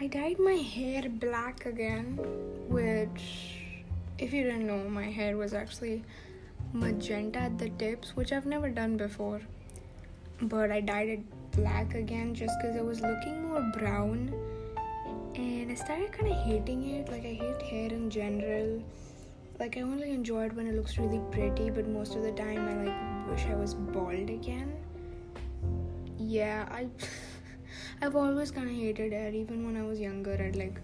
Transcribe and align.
I 0.00 0.06
dyed 0.06 0.38
my 0.38 0.52
hair 0.52 1.08
black 1.08 1.66
again, 1.66 2.20
which, 2.68 3.58
if 4.16 4.32
you 4.32 4.44
didn't 4.44 4.68
know, 4.68 4.88
my 4.88 5.10
hair 5.10 5.36
was 5.36 5.52
actually 5.52 6.04
magenta 6.72 7.40
at 7.40 7.58
the 7.58 7.70
tips, 7.70 8.14
which 8.14 8.30
I've 8.30 8.46
never 8.46 8.68
done 8.68 8.96
before. 8.96 9.40
But 10.40 10.70
I 10.70 10.80
dyed 10.82 11.08
it 11.08 11.50
black 11.50 11.96
again 11.96 12.32
just 12.32 12.54
because 12.60 12.76
it 12.76 12.84
was 12.84 13.00
looking 13.00 13.48
more 13.48 13.68
brown. 13.76 14.32
And 15.34 15.72
I 15.72 15.74
started 15.74 16.12
kind 16.12 16.30
of 16.30 16.38
hating 16.44 16.88
it. 16.90 17.10
Like, 17.10 17.24
I 17.24 17.34
hate 17.34 17.62
hair 17.62 17.90
in 17.90 18.08
general. 18.08 18.80
Like, 19.58 19.76
I 19.78 19.80
only 19.80 20.12
enjoy 20.12 20.44
it 20.44 20.52
when 20.52 20.68
it 20.68 20.76
looks 20.76 20.96
really 20.96 21.20
pretty, 21.32 21.70
but 21.70 21.88
most 21.88 22.14
of 22.14 22.22
the 22.22 22.30
time 22.30 22.68
I 22.68 22.84
like 22.84 23.30
wish 23.30 23.46
I 23.46 23.56
was 23.56 23.74
bald 23.74 24.30
again. 24.30 24.72
Yeah, 26.18 26.68
I. 26.70 26.86
I've 28.00 28.14
always 28.14 28.50
kind 28.50 28.68
of 28.68 28.76
hated 28.76 29.12
hair. 29.12 29.32
Even 29.32 29.66
when 29.66 29.76
I 29.76 29.82
was 29.82 29.98
younger, 29.98 30.36
I'd 30.40 30.56
like 30.56 30.80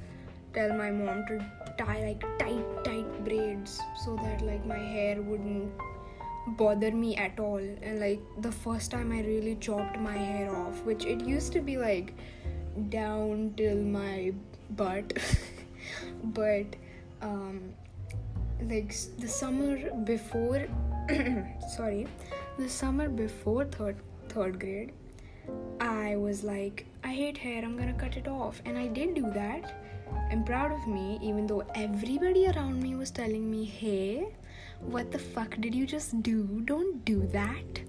tell 0.53 0.75
my 0.77 0.91
mom 0.91 1.25
to 1.27 1.39
tie 1.79 2.01
like 2.07 2.21
tight, 2.39 2.85
tight 2.85 3.25
braids 3.25 3.81
so 4.05 4.17
that 4.17 4.43
like 4.43 4.67
my 4.67 4.79
hair 4.79 5.23
wouldn't 5.23 5.73
bother 6.59 6.91
me 6.91 7.17
at 7.17 7.39
all. 7.39 7.59
And 7.83 8.01
like 8.01 8.21
the 8.39 8.51
first 8.51 8.91
time 8.91 9.13
I 9.13 9.21
really 9.21 9.57
chopped 9.57 9.99
my 9.99 10.17
hair 10.17 10.55
off, 10.55 10.83
which 10.83 11.05
it 11.05 11.21
used 11.21 11.53
to 11.53 11.61
be 11.61 11.77
like 11.77 12.15
down 12.89 13.55
till 13.57 13.77
my 13.77 14.33
butt, 14.71 15.13
but 16.25 16.67
um, 17.23 17.73
like 18.63 18.93
the 19.19 19.29
summer 19.29 19.91
before, 20.03 20.67
sorry, 21.77 22.09
the 22.59 22.69
summer 22.69 23.09
before 23.09 23.65
third 23.67 23.97
third 24.29 24.59
grade 24.59 24.93
I 25.81 26.17
was 26.17 26.45
like, 26.45 26.87
I 27.07 27.09
hate 27.09 27.37
hair, 27.37 27.63
I'm 27.63 27.77
gonna 27.77 27.93
cut 27.93 28.17
it 28.17 28.27
off. 28.27 28.63
And 28.65 28.79
I 28.79 28.87
did 28.87 29.15
do 29.15 29.31
that. 29.33 29.75
I'm 30.31 30.43
proud 30.43 30.73
of 30.73 30.87
me, 30.89 31.19
even 31.23 31.47
though 31.47 31.63
everybody 31.75 32.47
around 32.49 32.83
me 32.83 32.95
was 32.95 33.11
telling 33.11 33.51
me, 33.51 33.67
hey, 33.67 34.29
what 34.81 35.13
the 35.13 35.19
fuck 35.19 35.55
did 35.61 35.75
you 35.75 35.87
just 35.87 36.23
do? 36.23 36.63
Don't 36.65 37.05
do 37.05 37.27
that. 37.27 37.81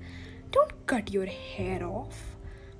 Don't 0.51 0.73
cut 0.85 1.13
your 1.13 1.27
hair 1.27 1.81
off. 1.85 2.21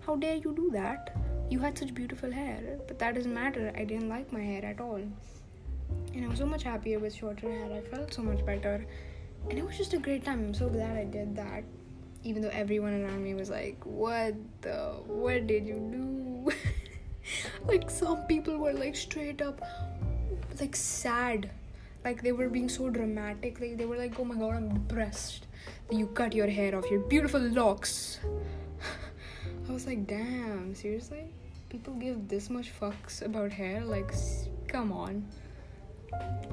How 0.06 0.18
dare 0.18 0.36
you 0.36 0.54
do 0.54 0.70
that? 0.74 1.16
You 1.50 1.60
had 1.60 1.78
such 1.78 1.94
beautiful 1.94 2.30
hair. 2.30 2.80
But 2.86 3.00
that 3.00 3.16
doesn't 3.16 3.34
matter. 3.34 3.72
I 3.74 3.86
didn't 3.86 4.10
like 4.10 4.34
my 4.34 4.42
hair 4.42 4.66
at 4.66 4.82
all. 4.82 5.02
And 6.14 6.26
I 6.26 6.28
was 6.28 6.40
so 6.40 6.46
much 6.46 6.64
happier 6.64 7.00
with 7.00 7.16
shorter 7.16 7.50
hair. 7.50 7.72
I 7.72 7.96
felt 7.96 8.14
so 8.14 8.22
much 8.22 8.46
better. 8.46 8.86
And 9.50 9.58
it 9.58 9.66
was 9.66 9.78
just 9.78 9.94
a 9.94 10.00
great 10.00 10.26
time. 10.26 10.40
I'm 10.40 10.54
so 10.54 10.68
glad 10.68 10.98
I 10.98 11.06
did 11.06 11.34
that 11.38 11.64
even 12.26 12.42
though 12.42 12.50
everyone 12.50 13.02
around 13.02 13.24
me 13.24 13.36
was 13.36 13.50
like, 13.50 13.78
What 13.86 14.34
the? 14.62 14.96
What 15.06 15.48
did 15.48 15.66
you 15.68 15.76
do? 15.76 16.52
like, 17.68 17.90
some 17.90 18.26
people 18.26 18.58
were 18.58 18.74
like 18.74 18.96
straight 18.96 19.42
up, 19.42 19.62
like, 20.60 20.76
sad. 20.76 21.52
Like, 22.04 22.22
they 22.22 22.32
were 22.32 22.50
being 22.50 22.70
so 22.70 22.90
dramatic. 22.90 23.60
Like, 23.60 23.78
they 23.78 23.86
were 23.86 23.98
like, 23.98 24.20
Oh 24.20 24.26
my 24.26 24.36
god, 24.36 24.56
I'm 24.56 24.74
depressed. 24.74 25.46
You 25.92 26.08
cut 26.08 26.34
your 26.34 26.48
hair 26.48 26.76
off, 26.76 26.90
your 26.90 27.02
beautiful 27.02 27.40
locks. 27.40 28.20
I 29.70 29.72
was 29.72 29.86
like, 29.86 30.08
Damn, 30.08 30.74
seriously? 30.74 31.26
People 31.70 31.94
give 31.94 32.28
this 32.28 32.50
much 32.50 32.72
fucks 32.80 33.22
about 33.22 33.52
hair? 33.52 33.84
Like, 33.86 34.12
come 34.68 34.92
on. 34.92 35.26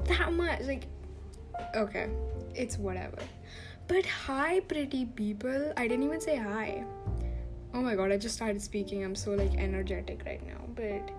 That 0.05 0.33
much? 0.33 0.61
Like, 0.61 0.85
okay, 1.75 2.09
it's 2.53 2.77
whatever. 2.77 3.17
But 3.85 4.05
hi, 4.05 4.61
pretty 4.61 5.05
people. 5.05 5.73
I 5.75 5.87
didn't 5.87 6.05
even 6.05 6.21
say 6.21 6.37
hi. 6.37 6.85
Oh 7.73 7.81
my 7.81 7.95
god, 7.95 8.13
I 8.13 8.17
just 8.17 8.35
started 8.35 8.61
speaking. 8.61 9.03
I'm 9.03 9.13
so 9.13 9.31
like 9.31 9.55
energetic 9.55 10.23
right 10.25 10.45
now. 10.47 10.61
But 10.73 11.11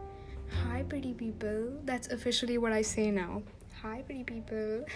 hi, 0.49 0.83
pretty 0.89 1.13
people. 1.13 1.73
That's 1.85 2.09
officially 2.09 2.57
what 2.57 2.73
I 2.73 2.81
say 2.81 3.11
now. 3.11 3.43
Hi, 3.83 4.03
pretty 4.07 4.25
people. 4.25 4.87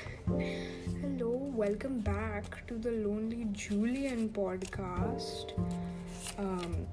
Hello, 1.02 1.28
welcome 1.28 2.00
back 2.00 2.66
to 2.68 2.74
the 2.74 2.92
Lonely 2.92 3.46
Julian 3.52 4.30
podcast. 4.30 5.52
Um, 6.38 6.86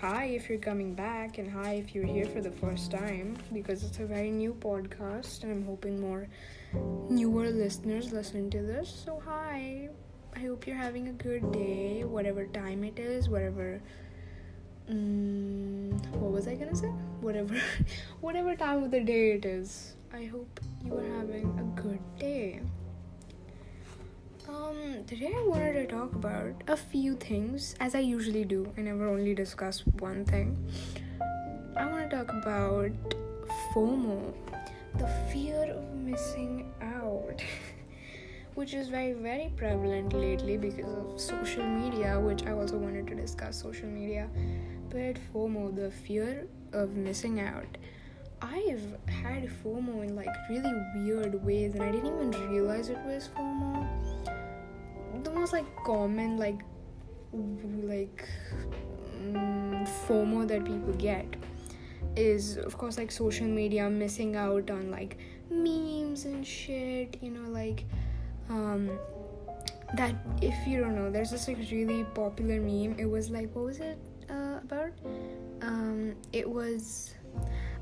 hi 0.00 0.24
if 0.24 0.48
you're 0.48 0.58
coming 0.58 0.94
back, 0.94 1.38
and 1.38 1.48
hi 1.48 1.74
if 1.74 1.94
you're 1.94 2.06
here 2.06 2.26
for 2.26 2.40
the 2.40 2.50
first 2.50 2.90
time 2.90 3.36
because 3.52 3.84
it's 3.84 4.00
a 4.00 4.06
very 4.06 4.32
new 4.32 4.52
podcast, 4.52 5.44
and 5.44 5.52
I'm 5.52 5.64
hoping 5.64 6.00
more 6.00 6.26
newer 7.08 7.50
listeners 7.50 8.12
listen 8.12 8.50
to 8.50 8.62
this. 8.62 9.02
So, 9.04 9.20
hi. 9.24 9.88
I 10.34 10.40
hope 10.40 10.66
you're 10.66 10.76
having 10.76 11.08
a 11.08 11.12
good 11.12 11.52
day, 11.52 12.04
whatever 12.04 12.46
time 12.46 12.84
it 12.84 12.98
is, 12.98 13.28
whatever. 13.28 13.82
Um, 14.88 15.90
what 16.12 16.32
was 16.32 16.48
I 16.48 16.54
gonna 16.54 16.74
say? 16.74 16.88
Whatever, 17.20 17.60
whatever 18.20 18.56
time 18.56 18.82
of 18.82 18.90
the 18.90 19.00
day 19.00 19.32
it 19.32 19.44
is. 19.44 19.94
I 20.12 20.24
hope 20.24 20.60
you 20.84 20.96
are 20.96 21.18
having 21.18 21.46
a 21.58 21.80
good 21.80 22.00
day. 22.18 22.60
Um, 24.48 25.04
today 25.06 25.32
I 25.34 25.46
wanted 25.46 25.74
to 25.74 25.86
talk 25.86 26.14
about 26.14 26.62
a 26.66 26.76
few 26.76 27.14
things, 27.14 27.74
as 27.78 27.94
I 27.94 28.00
usually 28.00 28.44
do. 28.44 28.72
I 28.76 28.82
never 28.82 29.08
only 29.08 29.34
discuss 29.34 29.86
one 30.00 30.24
thing. 30.24 30.58
I 31.76 31.86
want 31.86 32.10
to 32.10 32.16
talk 32.16 32.32
about 32.32 32.90
FOMO, 33.74 34.34
the 34.98 35.08
fear 35.32 35.74
of 35.76 35.94
missing 35.94 36.72
out, 36.80 37.42
which 38.54 38.74
is 38.74 38.88
very, 38.88 39.12
very 39.12 39.52
prevalent 39.56 40.12
lately 40.12 40.56
because 40.56 40.94
of 40.94 41.20
social 41.20 41.64
media, 41.64 42.18
which 42.20 42.44
I 42.44 42.52
also 42.52 42.76
wanted 42.76 43.06
to 43.08 43.14
discuss 43.14 43.60
social 43.60 43.88
media. 43.88 44.28
But 44.90 45.16
FOMO, 45.32 45.74
the 45.74 45.90
fear 45.90 46.46
of 46.72 46.96
missing 46.96 47.40
out. 47.40 47.78
I've 48.42 48.82
had 49.06 49.48
FOMO 49.64 50.02
in 50.04 50.16
like 50.16 50.28
really 50.50 50.72
weird 50.96 51.42
ways, 51.44 51.74
and 51.74 51.82
I 51.82 51.92
didn't 51.92 52.06
even 52.06 52.50
realize 52.50 52.88
it 52.88 52.98
was 53.06 53.28
FOMO. 53.36 53.86
The 55.22 55.30
most 55.30 55.52
like 55.52 55.66
common 55.86 56.36
like 56.38 56.60
like 57.32 58.28
um, 59.34 59.86
FOMO 60.06 60.46
that 60.48 60.64
people 60.64 60.92
get 60.94 61.36
is 62.16 62.56
of 62.56 62.76
course 62.76 62.98
like 62.98 63.10
social 63.10 63.46
media 63.46 63.88
missing 63.88 64.36
out 64.36 64.70
on 64.70 64.90
like 64.90 65.16
memes 65.50 66.24
and 66.24 66.46
shit 66.46 67.16
you 67.22 67.30
know 67.30 67.48
like 67.50 67.84
um 68.50 68.90
that 69.94 70.14
if 70.40 70.54
you 70.66 70.80
don't 70.80 70.94
know 70.94 71.10
there's 71.10 71.30
this 71.30 71.48
like 71.48 71.58
really 71.70 72.04
popular 72.14 72.60
meme. 72.60 72.96
It 72.98 73.04
was 73.04 73.30
like 73.30 73.54
what 73.54 73.64
was 73.66 73.80
it 73.80 73.98
uh, 74.30 74.58
about? 74.62 74.92
Um 75.60 76.14
it 76.32 76.48
was 76.48 77.14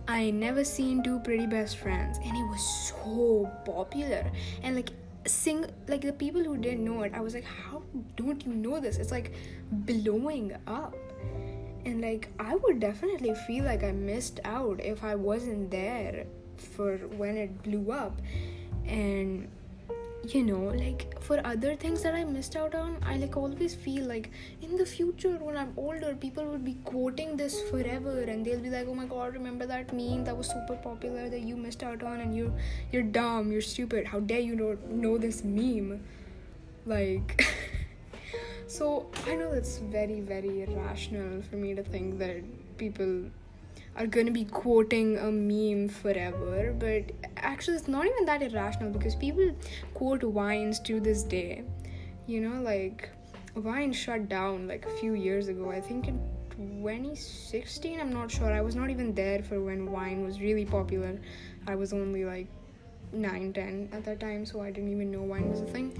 i 0.09 0.31
never 0.31 0.65
seen 0.65 1.03
two 1.03 1.21
pretty 1.21 1.47
best 1.47 1.77
friends 1.77 2.19
and 2.19 2.37
it 2.37 2.49
was 2.49 2.93
so 2.93 3.51
popular. 3.65 4.31
And 4.63 4.75
like 4.77 4.91
sing 5.27 5.67
like 5.87 6.01
the 6.01 6.13
people 6.13 6.43
who 6.43 6.57
didn't 6.57 6.83
know 6.83 7.03
it 7.03 7.13
i 7.15 7.21
was 7.21 7.35
like 7.35 7.45
how 7.45 7.83
don't 8.17 8.45
you 8.47 8.55
know 8.55 8.81
this? 8.81 8.97
It's 8.97 9.11
like 9.11 9.33
blowing 9.71 10.57
up 10.67 10.97
and 11.85 12.01
like 12.01 12.29
i 12.39 12.55
would 12.55 12.81
definitely 12.81 13.35
feel 13.47 13.65
like 13.65 13.83
i 13.85 13.93
missed 13.93 14.41
out 14.45 14.81
if 14.83 15.03
i 15.05 15.15
wasn't 15.15 15.71
there 15.71 16.27
for 16.57 16.97
when 17.17 17.37
it 17.37 17.63
blew 17.63 17.91
up. 17.91 18.21
And 18.87 19.49
you 20.29 20.43
know 20.43 20.65
like 20.79 21.19
for 21.23 21.41
other 21.47 21.75
things 21.75 22.03
that 22.03 22.15
i 22.15 22.23
missed 22.23 22.55
out 22.55 22.75
on 22.75 22.99
i 23.07 23.17
like 23.17 23.39
always 23.39 23.75
feel 23.75 24.05
like 24.05 24.31
in 24.61 24.77
the 24.77 24.85
future 24.85 25.39
when 25.41 25.57
i'm 25.57 25.73
older 25.79 26.15
people 26.15 26.45
will 26.45 26.59
be 26.59 26.75
quoting 26.85 27.39
this 27.39 27.63
forever 27.71 28.21
and 28.21 28.45
they'll 28.45 28.61
be 28.61 28.69
like 28.69 28.87
oh 28.87 28.95
my 28.95 29.07
god 29.07 29.33
remember 29.33 29.65
that 29.65 29.91
meme 29.95 30.23
that 30.23 30.37
was 30.37 30.47
super 30.47 30.77
popular 30.77 31.31
that 31.31 31.41
you 31.41 31.57
missed 31.57 31.83
out 31.83 32.03
on 32.03 32.21
and 32.21 32.37
you're 32.37 32.53
you're 32.93 33.03
dumb 33.03 33.51
you're 33.51 33.63
stupid. 33.63 34.07
How 34.07 34.21
dare 34.21 34.41
you 34.41 34.57
not 34.57 34.91
know 34.91 35.19
this 35.19 35.43
meme? 35.45 36.03
Like 36.87 37.45
so 38.71 39.11
i 39.27 39.35
know 39.35 39.51
it's 39.51 39.79
very 39.79 40.21
very 40.21 40.63
irrational 40.63 41.43
for 41.43 41.57
me 41.57 41.75
to 41.75 41.83
think 41.83 42.19
that 42.19 42.43
people 42.79 43.25
are 43.97 44.07
gonna 44.07 44.31
be 44.31 44.45
quoting 44.45 45.19
a 45.19 45.31
meme 45.31 45.89
forever 45.89 46.73
but 46.79 47.11
actually 47.37 47.77
it's 47.77 47.89
not 47.89 48.07
even 48.07 48.25
that 48.25 48.43
irrational 48.43 48.91
because 48.91 49.17
people 49.17 49.51
quote 49.95 50.23
vines 50.23 50.79
to 50.81 51.01
this 51.01 51.25
day. 51.25 51.65
You 52.27 52.41
know 52.43 52.63
like 52.63 53.11
vine 53.57 53.93
shut 53.93 54.29
down 54.29 54.69
like 54.69 54.87
a 54.87 54.91
few 54.99 55.15
years 55.15 55.49
ago 55.49 55.71
i 55.73 55.81
think 55.81 56.07
in 56.07 56.21
2016 56.51 58.01
i'm 58.01 58.13
not 58.13 58.31
sure. 58.31 58.53
I 58.53 58.61
was 58.61 58.77
not 58.77 58.89
even 58.91 59.13
there 59.15 59.43
for 59.43 59.61
when 59.61 59.89
vine 59.91 60.23
was 60.23 60.41
really 60.41 60.65
popular. 60.65 61.19
I 61.67 61.75
was 61.75 61.93
only 61.93 62.25
like 62.25 62.47
9 63.13 63.53
10 63.53 63.89
at 63.93 64.05
that 64.05 64.21
time 64.21 64.47
so 64.47 64.61
i 64.61 64.71
didn't 64.71 64.91
even 64.91 65.11
know 65.11 65.27
vine 65.27 65.51
was 65.51 65.61
a 65.61 65.67
thing 65.67 65.93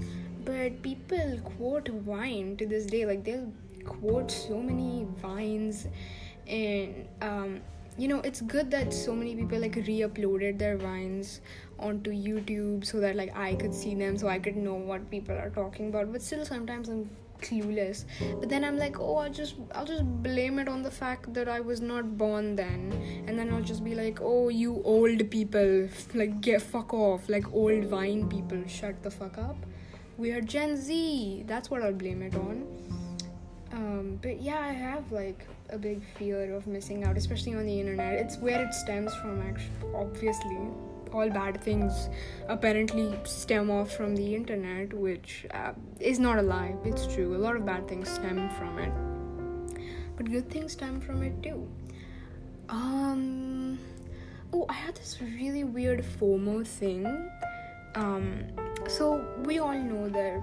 but 0.45 0.81
people 0.81 1.39
quote 1.57 1.87
vine 1.87 2.55
to 2.57 2.65
this 2.65 2.85
day 2.85 3.05
like 3.05 3.23
they'll 3.23 3.51
quote 3.85 4.31
so 4.31 4.61
many 4.61 5.07
vines 5.21 5.87
and 6.47 7.07
um 7.21 7.61
you 7.97 8.07
know 8.07 8.19
it's 8.21 8.41
good 8.41 8.71
that 8.71 8.93
so 8.93 9.15
many 9.15 9.35
people 9.35 9.59
like 9.59 9.75
re-uploaded 9.75 10.57
their 10.57 10.77
vines 10.77 11.41
onto 11.77 12.11
youtube 12.11 12.85
so 12.85 12.99
that 12.99 13.15
like 13.15 13.35
i 13.35 13.53
could 13.55 13.73
see 13.73 13.93
them 13.95 14.17
so 14.17 14.27
i 14.27 14.39
could 14.39 14.55
know 14.55 14.75
what 14.75 15.09
people 15.09 15.35
are 15.35 15.49
talking 15.49 15.89
about. 15.89 16.11
But 16.11 16.21
still 16.21 16.45
sometimes 16.45 16.89
i'm 16.89 17.09
clueless. 17.41 18.05
But 18.39 18.49
then 18.49 18.63
i'm 18.63 18.77
like 18.77 18.99
oh 18.99 19.15
i'll 19.17 19.31
just 19.31 19.55
i'll 19.73 19.85
just 19.85 20.03
blame 20.23 20.59
it 20.59 20.67
on 20.67 20.83
the 20.83 20.91
fact 20.91 21.33
that 21.33 21.49
i 21.49 21.59
was 21.59 21.81
not 21.81 22.17
born 22.17 22.55
then. 22.55 23.23
And 23.27 23.37
then 23.37 23.51
i'll 23.51 23.63
just 23.63 23.83
be 23.83 23.95
like 23.95 24.19
oh 24.21 24.49
you 24.49 24.81
old 24.85 25.29
people 25.31 25.89
like 26.13 26.39
get 26.41 26.61
fuck 26.61 26.93
off. 26.93 27.27
Like 27.29 27.51
old 27.51 27.85
vine 27.85 28.29
people 28.29 28.63
shut 28.67 29.01
the 29.01 29.11
fuck 29.11 29.37
up 29.37 29.57
we 30.21 30.31
are 30.31 30.41
gen 30.41 30.77
z 30.77 31.43
that's 31.47 31.71
what 31.71 31.81
i'll 31.81 31.99
blame 32.01 32.21
it 32.21 32.35
on 32.35 32.57
um, 33.73 34.19
but 34.21 34.39
yeah 34.39 34.59
i 34.59 34.71
have 34.71 35.11
like 35.11 35.47
a 35.69 35.77
big 35.77 35.99
fear 36.15 36.53
of 36.53 36.67
missing 36.67 37.03
out 37.03 37.17
especially 37.17 37.55
on 37.55 37.65
the 37.65 37.79
internet 37.79 38.13
it's 38.13 38.37
where 38.37 38.63
it 38.63 38.71
stems 38.71 39.15
from 39.15 39.41
actually 39.41 39.93
obviously 39.95 40.59
all 41.11 41.29
bad 41.29 41.59
things 41.61 42.09
apparently 42.47 43.13
stem 43.25 43.69
off 43.69 43.91
from 43.91 44.15
the 44.15 44.33
internet, 44.33 44.93
which 44.93 45.45
uh, 45.53 45.73
is 45.99 46.19
not 46.19 46.37
a 46.37 46.41
lie. 46.41 46.73
It's 46.85 47.05
true. 47.13 47.35
A 47.35 47.41
lot 47.45 47.57
of 47.57 47.65
bad 47.65 47.85
things 47.87 48.09
stem 48.09 48.49
from 48.51 48.79
it, 48.79 48.93
but 50.15 50.31
good 50.31 50.49
things 50.49 50.71
stem 50.71 51.01
from 51.01 51.21
it 51.23 51.41
too. 51.43 51.67
Um. 52.69 53.77
Oh, 54.53 54.65
I 54.67 54.73
had 54.73 54.95
this 54.95 55.17
really 55.21 55.63
weird 55.63 56.03
FOMO 56.03 56.65
thing. 56.65 57.05
Um. 57.95 58.47
So 58.87 59.25
we 59.45 59.59
all 59.59 59.77
know 59.77 60.09
that 60.09 60.41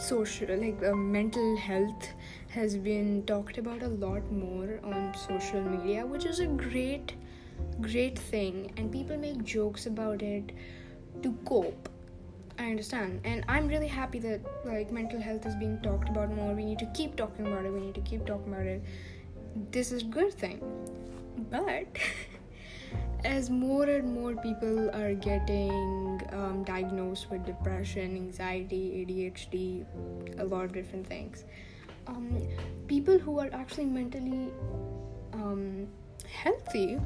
social, 0.00 0.56
like 0.56 0.82
uh, 0.82 0.94
mental 0.94 1.56
health, 1.56 2.08
has 2.48 2.76
been 2.76 3.24
talked 3.26 3.58
about 3.58 3.82
a 3.82 3.88
lot 3.88 4.30
more 4.32 4.80
on 4.82 5.14
social 5.14 5.60
media, 5.60 6.06
which 6.06 6.26
is 6.26 6.40
a 6.40 6.46
great 6.46 7.14
great 7.80 8.18
thing. 8.18 8.72
And 8.76 8.90
people 8.90 9.16
make 9.16 9.42
jokes 9.44 9.86
about 9.86 10.22
it 10.22 10.52
to 11.22 11.32
cope. 11.44 11.88
I 12.58 12.64
understand. 12.64 13.20
And 13.24 13.44
i'm 13.48 13.68
really 13.68 13.86
happy 13.88 14.18
that 14.18 14.40
like 14.64 14.92
mental 14.92 15.20
health 15.20 15.46
is 15.46 15.54
being 15.54 15.80
talked 15.82 16.08
about 16.08 16.30
more. 16.30 16.54
We 16.54 16.64
need 16.64 16.78
to 16.80 16.90
keep 16.94 17.16
talking 17.16 17.46
about 17.46 17.64
it. 17.64 17.72
We 17.72 17.80
need 17.80 17.94
to 17.94 18.02
keep 18.02 18.26
talking 18.26 18.52
about 18.52 18.66
it. 18.66 18.82
This 19.70 19.92
is 19.92 20.02
a 20.02 20.06
good 20.06 20.32
thing. 20.32 20.60
But 21.50 21.86
as 23.24 23.50
more 23.50 23.84
and 23.84 24.14
more 24.14 24.34
people 24.36 24.90
are 24.90 25.14
getting 25.14 26.20
um, 26.32 26.64
diagnosed 26.64 27.30
with 27.30 27.44
depression 27.44 28.16
anxiety 28.16 29.04
adhd 29.04 29.84
a 30.40 30.44
lot 30.44 30.64
of 30.64 30.72
different 30.72 31.06
things. 31.06 31.44
Um, 32.06 32.48
people 32.86 33.18
who 33.18 33.38
are 33.38 33.50
actually 33.52 33.84
mentally 33.84 34.50
um, 35.32 35.86
healthy 36.26 36.98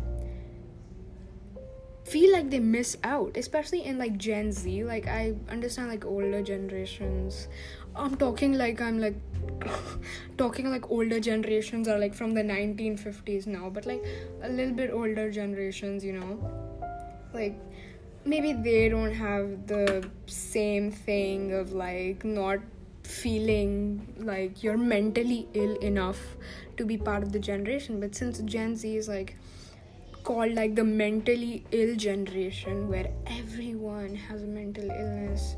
feel 2.04 2.32
like 2.32 2.50
they 2.50 2.60
miss 2.60 2.96
out 3.02 3.36
especially 3.36 3.84
in 3.84 3.98
like 3.98 4.16
gen 4.16 4.52
z. 4.52 4.84
Like 4.84 5.08
i 5.08 5.34
understand 5.48 5.88
like 5.88 6.04
older 6.04 6.42
generations 6.42 7.48
i'm 7.96 8.16
talking 8.16 8.54
like 8.54 8.80
i'm 8.80 8.98
like 8.98 9.16
talking 10.38 10.70
like 10.70 10.90
older 10.90 11.20
generations 11.20 11.88
are 11.88 11.98
like 11.98 12.14
from 12.14 12.34
the 12.34 12.42
1950s 12.42 13.46
now 13.46 13.70
but 13.70 13.86
like 13.86 14.04
a 14.42 14.48
little 14.48 14.74
bit 14.74 14.90
older 14.90 15.30
generations 15.30 16.04
you 16.04 16.12
know? 16.12 16.64
Like 17.32 17.58
maybe 18.24 18.52
they 18.52 18.88
don't 18.88 19.12
have 19.12 19.66
the 19.66 20.08
same 20.26 20.90
thing 20.90 21.52
of 21.52 21.72
like 21.72 22.24
not 22.24 22.60
feeling 23.02 24.14
like 24.18 24.62
you're 24.62 24.78
mentally 24.78 25.48
ill 25.52 25.76
enough 25.76 26.36
to 26.76 26.86
be 26.86 26.96
part 26.96 27.22
of 27.22 27.32
the 27.32 27.38
generation. 27.38 28.00
But 28.00 28.14
since 28.14 28.38
gen 28.40 28.76
z 28.76 28.96
is 28.96 29.08
like 29.08 29.36
called 30.22 30.52
like 30.52 30.74
the 30.74 30.84
mentally 30.84 31.64
ill 31.72 31.96
generation 31.96 32.88
where 32.88 33.10
everyone 33.26 34.14
has 34.14 34.42
a 34.42 34.46
mental 34.46 34.90
illness 34.90 35.56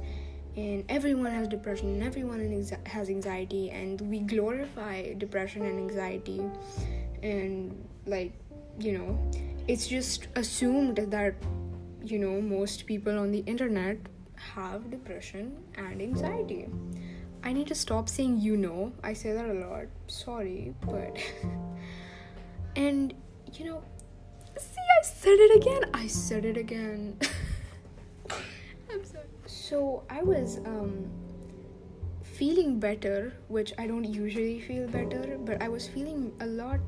and 0.57 0.85
everyone 0.89 1.31
has 1.31 1.49
depression 1.49 1.89
and 1.89 2.03
everyone 2.03 2.41
has 2.87 3.11
anxiety 3.11 3.71
and 3.71 4.01
we 4.01 4.21
glorify 4.21 5.13
depression 5.15 5.65
and 5.65 5.79
anxiety 5.79 6.43
and 7.23 7.87
like 8.07 8.33
you 8.79 8.97
know 8.97 9.19
it's 9.69 9.87
just 9.87 10.29
assumed 10.37 10.97
that 10.97 11.35
you 12.05 12.19
know 12.19 12.41
most 12.41 12.87
people 12.87 13.19
on 13.19 13.31
the 13.31 13.41
internet 13.41 13.99
have 14.35 14.91
depression 14.91 15.57
and 15.77 16.01
anxiety 16.01 16.67
i 17.43 17.53
need 17.53 17.67
to 17.67 17.75
stop 17.75 18.09
saying 18.09 18.39
you 18.39 18.57
know 18.57 18.93
i 19.03 19.13
say 19.13 19.33
that 19.33 19.49
a 19.49 19.55
lot 19.55 19.87
sorry 20.07 20.75
but 20.83 21.17
and 22.77 23.15
you 23.55 23.65
know 23.65 23.83
See, 24.59 24.81
I 24.81 25.05
said 25.05 25.37
it 25.39 25.57
again. 25.57 25.91
I 25.93 26.07
said 26.07 26.45
it 26.47 26.57
again. 26.57 27.19
So 29.67 30.05
I 30.09 30.23
was 30.23 30.59
um 30.65 31.11
feeling 32.23 32.79
better, 32.79 33.33
which 33.49 33.73
I 33.79 33.87
don't 33.89 34.05
usually 34.05 34.61
feel 34.61 34.87
better, 34.87 35.39
but 35.45 35.61
I 35.61 35.69
was 35.69 35.89
feeling 35.89 36.33
a 36.41 36.47
lot 36.47 36.79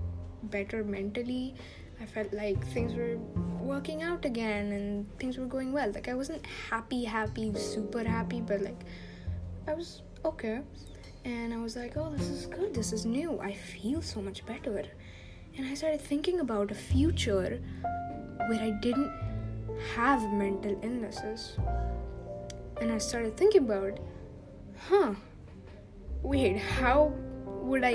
better 0.45 0.85
mentally. 0.85 1.57
I 2.01 2.07
felt 2.07 2.33
like 2.33 2.65
things 2.69 2.95
were 2.95 3.17
working 3.61 4.05
out 4.05 4.25
again 4.25 4.71
and 4.73 5.19
things 5.19 5.39
were 5.39 5.47
going 5.47 5.73
well. 5.73 5.91
Like 5.91 6.09
I 6.09 6.15
wasn't 6.15 6.47
happy, 6.47 7.03
happy, 7.05 7.53
super 7.55 8.05
happy, 8.05 8.41
but 8.41 8.61
like 8.61 8.85
I 9.67 9.75
was 9.75 10.03
okay. 10.25 10.61
And 11.25 11.53
I 11.53 11.57
was 11.57 11.75
like, 11.75 11.97
oh, 11.97 12.13
this 12.17 12.29
is 12.29 12.47
good. 12.47 12.73
This 12.75 12.93
is 12.93 13.05
new. 13.05 13.41
I 13.41 13.53
feel 13.55 14.01
so 14.03 14.23
much 14.23 14.47
better 14.47 14.85
and 15.57 15.67
I 15.67 15.75
started 15.75 16.01
thinking 16.01 16.39
about 16.39 16.71
a 16.71 16.77
future 16.77 17.61
where 18.49 18.61
I 18.61 18.71
didn't 18.81 19.13
have 19.97 20.23
mental 20.33 20.79
illnesses. 20.85 21.59
And 22.81 22.93
I 22.93 22.99
started 22.99 23.37
thinking 23.37 23.65
about, 23.65 23.99
huh, 24.89 25.15
wait, 26.23 26.59
how 26.59 27.13
would 27.45 27.85
I 27.85 27.95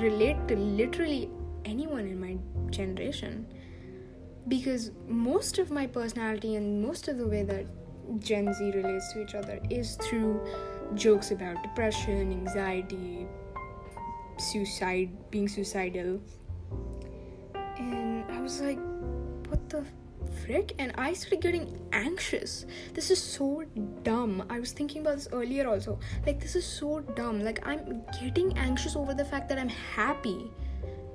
relate 0.00 0.48
to 0.48 0.56
literally 0.56 1.30
anyone 1.64 2.06
in 2.06 2.20
my 2.20 2.36
generation? 2.70 3.46
Because 4.48 4.90
most 5.08 5.58
of 5.58 5.70
my 5.70 5.86
personality 5.86 6.56
and 6.56 6.82
most 6.82 7.08
of 7.08 7.16
the 7.16 7.26
way 7.26 7.42
that 7.44 7.66
Gen 8.18 8.52
Z 8.52 8.72
relates 8.72 9.12
to 9.12 9.22
each 9.22 9.34
other 9.34 9.60
is 9.70 9.96
through 9.96 10.44
jokes 10.94 11.30
about 11.30 11.62
depression, 11.62 12.30
anxiety, 12.32 13.26
suicide, 14.38 15.10
being 15.30 15.48
suicidal, 15.48 16.20
And 17.78 18.24
I 18.30 18.40
was 18.40 18.60
like, 18.60 18.78
what 19.48 19.68
the 19.68 19.84
frick? 20.44 20.74
And 20.78 20.92
I 20.96 21.12
started 21.12 21.40
getting 21.40 21.80
anxious. 21.92 22.66
This 22.92 23.10
is 23.10 23.22
so 23.22 23.64
dumb. 24.02 24.44
I 24.50 24.60
was 24.60 24.72
thinking 24.72 25.02
about 25.02 25.16
this 25.16 25.28
earlier 25.32 25.68
also. 25.68 25.98
Like, 26.26 26.40
this 26.40 26.56
is 26.56 26.66
so 26.66 27.00
dumb. 27.00 27.42
Like, 27.42 27.66
I'm 27.66 28.02
getting 28.20 28.56
anxious 28.58 28.96
over 28.96 29.14
the 29.14 29.24
fact 29.24 29.48
that 29.48 29.58
I'm 29.58 29.68
happy 29.68 30.50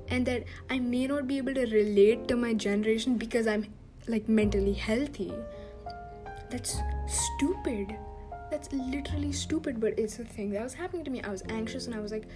and 0.08 0.26
that 0.26 0.44
I 0.68 0.78
may 0.78 1.06
not 1.06 1.26
be 1.26 1.38
able 1.38 1.54
to 1.54 1.66
relate 1.66 2.28
to 2.28 2.36
my 2.36 2.54
generation 2.54 3.16
because 3.16 3.46
I'm 3.46 3.66
like 4.08 4.28
mentally 4.28 4.72
healthy. 4.72 5.32
That's 6.50 6.78
stupid. 7.06 7.96
That's 8.50 8.72
literally 8.72 9.32
stupid, 9.32 9.80
but 9.80 9.96
it's 9.98 10.18
a 10.18 10.24
thing 10.24 10.50
that 10.50 10.62
was 10.62 10.74
happening 10.74 11.04
to 11.04 11.10
me. 11.10 11.22
I 11.22 11.30
was 11.30 11.44
anxious 11.48 11.86
and 11.86 11.94
I 11.94 12.00
was 12.00 12.10
like, 12.10 12.26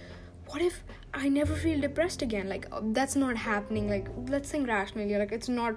what 0.47 0.61
if 0.61 0.83
I 1.13 1.27
never 1.27 1.55
feel 1.55 1.81
depressed 1.81 2.21
again? 2.21 2.47
Like, 2.47 2.67
uh, 2.71 2.81
that's 2.83 3.15
not 3.15 3.35
happening. 3.35 3.89
Like, 3.89 4.07
let's 4.29 4.49
think 4.49 4.67
rationally. 4.67 5.17
Like, 5.17 5.31
it's 5.31 5.49
not 5.49 5.75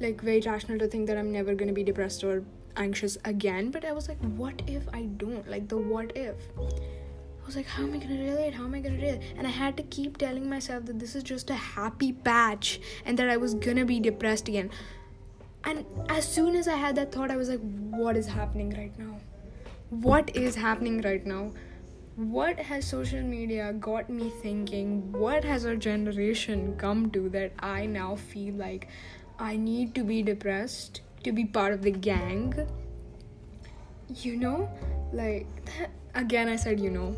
like 0.00 0.20
very 0.20 0.40
rational 0.40 0.78
to 0.78 0.86
think 0.86 1.06
that 1.06 1.16
I'm 1.18 1.32
never 1.32 1.54
gonna 1.54 1.72
be 1.72 1.84
depressed 1.84 2.24
or 2.24 2.44
anxious 2.76 3.18
again. 3.24 3.70
But 3.70 3.84
I 3.84 3.92
was 3.92 4.08
like, 4.08 4.18
what 4.18 4.62
if 4.66 4.88
I 4.92 5.02
don't? 5.02 5.48
Like, 5.48 5.68
the 5.68 5.76
what 5.76 6.16
if? 6.16 6.36
I 6.58 7.46
was 7.46 7.56
like, 7.56 7.66
how 7.66 7.82
am 7.82 7.94
I 7.94 7.98
gonna 7.98 8.22
relate? 8.22 8.54
How 8.54 8.64
am 8.64 8.74
I 8.74 8.80
gonna 8.80 8.96
relate? 8.96 9.22
And 9.36 9.46
I 9.46 9.50
had 9.50 9.76
to 9.76 9.82
keep 9.84 10.18
telling 10.18 10.48
myself 10.48 10.86
that 10.86 10.98
this 10.98 11.14
is 11.14 11.22
just 11.22 11.50
a 11.50 11.54
happy 11.54 12.12
patch 12.12 12.80
and 13.04 13.18
that 13.18 13.28
I 13.28 13.36
was 13.36 13.54
gonna 13.54 13.84
be 13.84 14.00
depressed 14.00 14.48
again. 14.48 14.70
And 15.64 15.84
as 16.08 16.26
soon 16.26 16.56
as 16.56 16.68
I 16.68 16.76
had 16.76 16.96
that 16.96 17.12
thought, 17.12 17.30
I 17.30 17.36
was 17.36 17.48
like, 17.48 17.60
what 17.60 18.16
is 18.16 18.26
happening 18.26 18.70
right 18.70 18.98
now? 18.98 19.20
What 19.90 20.34
is 20.34 20.54
happening 20.54 21.02
right 21.02 21.26
now? 21.26 21.50
what 22.16 22.58
has 22.58 22.86
social 22.86 23.22
media 23.22 23.72
got 23.72 24.10
me 24.10 24.30
thinking? 24.42 25.10
What 25.12 25.42
has 25.42 25.64
our 25.64 25.76
generation 25.76 26.76
come 26.76 27.10
to 27.12 27.30
that 27.30 27.52
I 27.60 27.86
now 27.86 28.16
feel 28.16 28.54
like 28.54 28.88
I 29.40 29.56
need 29.56 29.94
to 29.94 30.04
be 30.04 30.22
depressed 30.22 31.00
to 31.24 31.32
be 31.32 31.46
part 31.46 31.72
of 31.72 31.82
the 31.82 31.90
gang? 31.90 32.54
You 34.08 34.36
know, 34.36 34.70
like 35.12 35.46
again, 36.14 36.48
I 36.48 36.56
said, 36.56 36.78
you 36.78 36.90
know, 36.90 37.16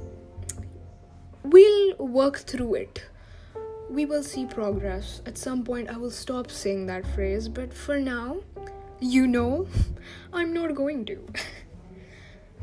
we'll 1.43 1.97
work 1.97 2.39
through 2.39 2.75
it. 2.75 3.05
We 3.91 4.07
will 4.07 4.23
see 4.23 4.47
progress. 4.47 5.21
At 5.27 5.37
some 5.37 5.65
point, 5.65 5.91
I 5.91 5.97
will 5.97 6.11
stop 6.13 6.51
saying 6.51 6.87
that 6.87 7.07
phrase, 7.15 7.49
but 7.49 7.75
for 7.75 7.99
now, 7.99 8.39
you 9.01 9.27
know, 9.27 9.67
I'm 10.33 10.53
not 10.53 10.75
going 10.75 11.05
to. 11.07 11.27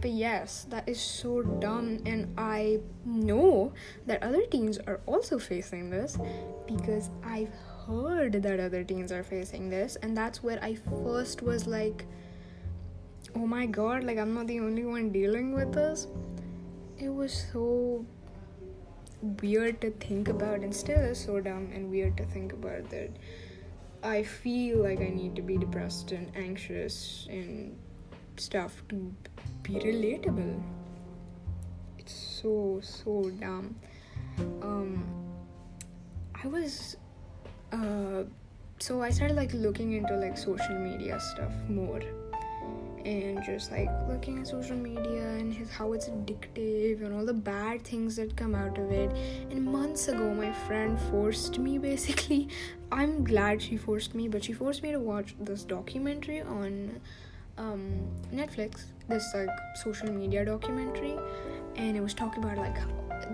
But 0.01 0.11
yes, 0.11 0.65
that 0.69 0.87
is 0.87 1.01
so 1.01 1.41
dumb, 1.41 1.99
and 2.05 2.33
I 2.37 2.79
know 3.03 3.73
that 4.05 4.23
other 4.23 4.45
teens 4.45 4.77
are 4.87 5.01
also 5.05 5.37
facing 5.37 5.89
this 5.89 6.17
because 6.65 7.09
I've 7.21 7.51
heard 7.89 8.33
that 8.43 8.59
other 8.59 8.83
teens 8.83 9.11
are 9.11 9.23
facing 9.23 9.69
this, 9.69 9.95
and 9.97 10.15
that's 10.15 10.43
where 10.43 10.63
I 10.63 10.75
first 10.75 11.41
was 11.41 11.67
like, 11.67 12.05
oh 13.35 13.47
my 13.47 13.65
god, 13.65 14.03
like 14.03 14.17
I'm 14.17 14.33
not 14.33 14.47
the 14.47 14.59
only 14.59 14.85
one 14.85 15.11
dealing 15.11 15.53
with 15.53 15.73
this. 15.73 16.07
It 16.97 17.09
was 17.09 17.45
so 17.51 18.05
weird 19.41 19.81
to 19.81 19.91
think 19.91 20.29
about 20.29 20.59
and 20.59 20.73
still 20.73 20.99
is 20.99 21.19
so 21.19 21.39
dumb 21.41 21.69
and 21.73 21.89
weird 21.89 22.15
to 22.17 22.25
think 22.25 22.53
about 22.53 22.89
that 22.89 23.09
I 24.01 24.23
feel 24.23 24.83
like 24.83 25.01
I 25.01 25.09
need 25.09 25.35
to 25.35 25.41
be 25.41 25.57
depressed 25.57 26.13
and 26.13 26.31
anxious 26.35 27.27
and 27.29 27.77
stuff 28.37 28.81
to 28.89 29.13
be 29.61 29.73
relatable. 29.73 30.61
It's 31.97 32.13
so 32.13 32.79
so 32.81 33.29
dumb. 33.41 33.75
Um 34.61 35.03
I 36.41 36.47
was 36.47 36.95
uh 37.71 38.23
so 38.79 39.01
I 39.01 39.09
started 39.09 39.35
like 39.35 39.53
looking 39.53 39.91
into 39.91 40.15
like 40.15 40.37
social 40.37 40.75
media 40.75 41.19
stuff 41.19 41.51
more 41.67 42.01
and 43.05 43.43
just 43.43 43.71
like 43.71 43.89
looking 44.07 44.39
at 44.39 44.47
social 44.47 44.75
media 44.75 45.21
and 45.21 45.53
his, 45.53 45.69
how 45.69 45.93
it's 45.93 46.09
addictive 46.09 47.03
and 47.03 47.13
all 47.13 47.25
the 47.25 47.33
bad 47.33 47.83
things 47.83 48.15
that 48.17 48.35
come 48.35 48.55
out 48.55 48.77
of 48.77 48.91
it. 48.91 49.11
And 49.51 49.65
months 49.65 50.07
ago 50.07 50.33
my 50.33 50.51
friend 50.67 50.97
forced 51.11 51.59
me 51.59 51.77
basically. 51.89 52.47
I'm 52.91 53.23
glad 53.23 53.61
she 53.61 53.77
forced 53.77 54.15
me 54.15 54.27
but 54.27 54.43
she 54.43 54.53
forced 54.53 54.81
me 54.81 54.91
to 54.91 54.99
watch 54.99 55.35
this 55.39 55.63
documentary 55.63 56.41
on 56.41 56.99
um, 57.57 58.07
netflix 58.33 58.85
this 59.09 59.29
like 59.33 59.49
social 59.75 60.11
media 60.11 60.45
documentary. 60.45 61.17
And 61.75 61.97
it 61.97 62.01
was 62.01 62.13
talking 62.13 62.43
about 62.43 62.57
like 62.57 62.77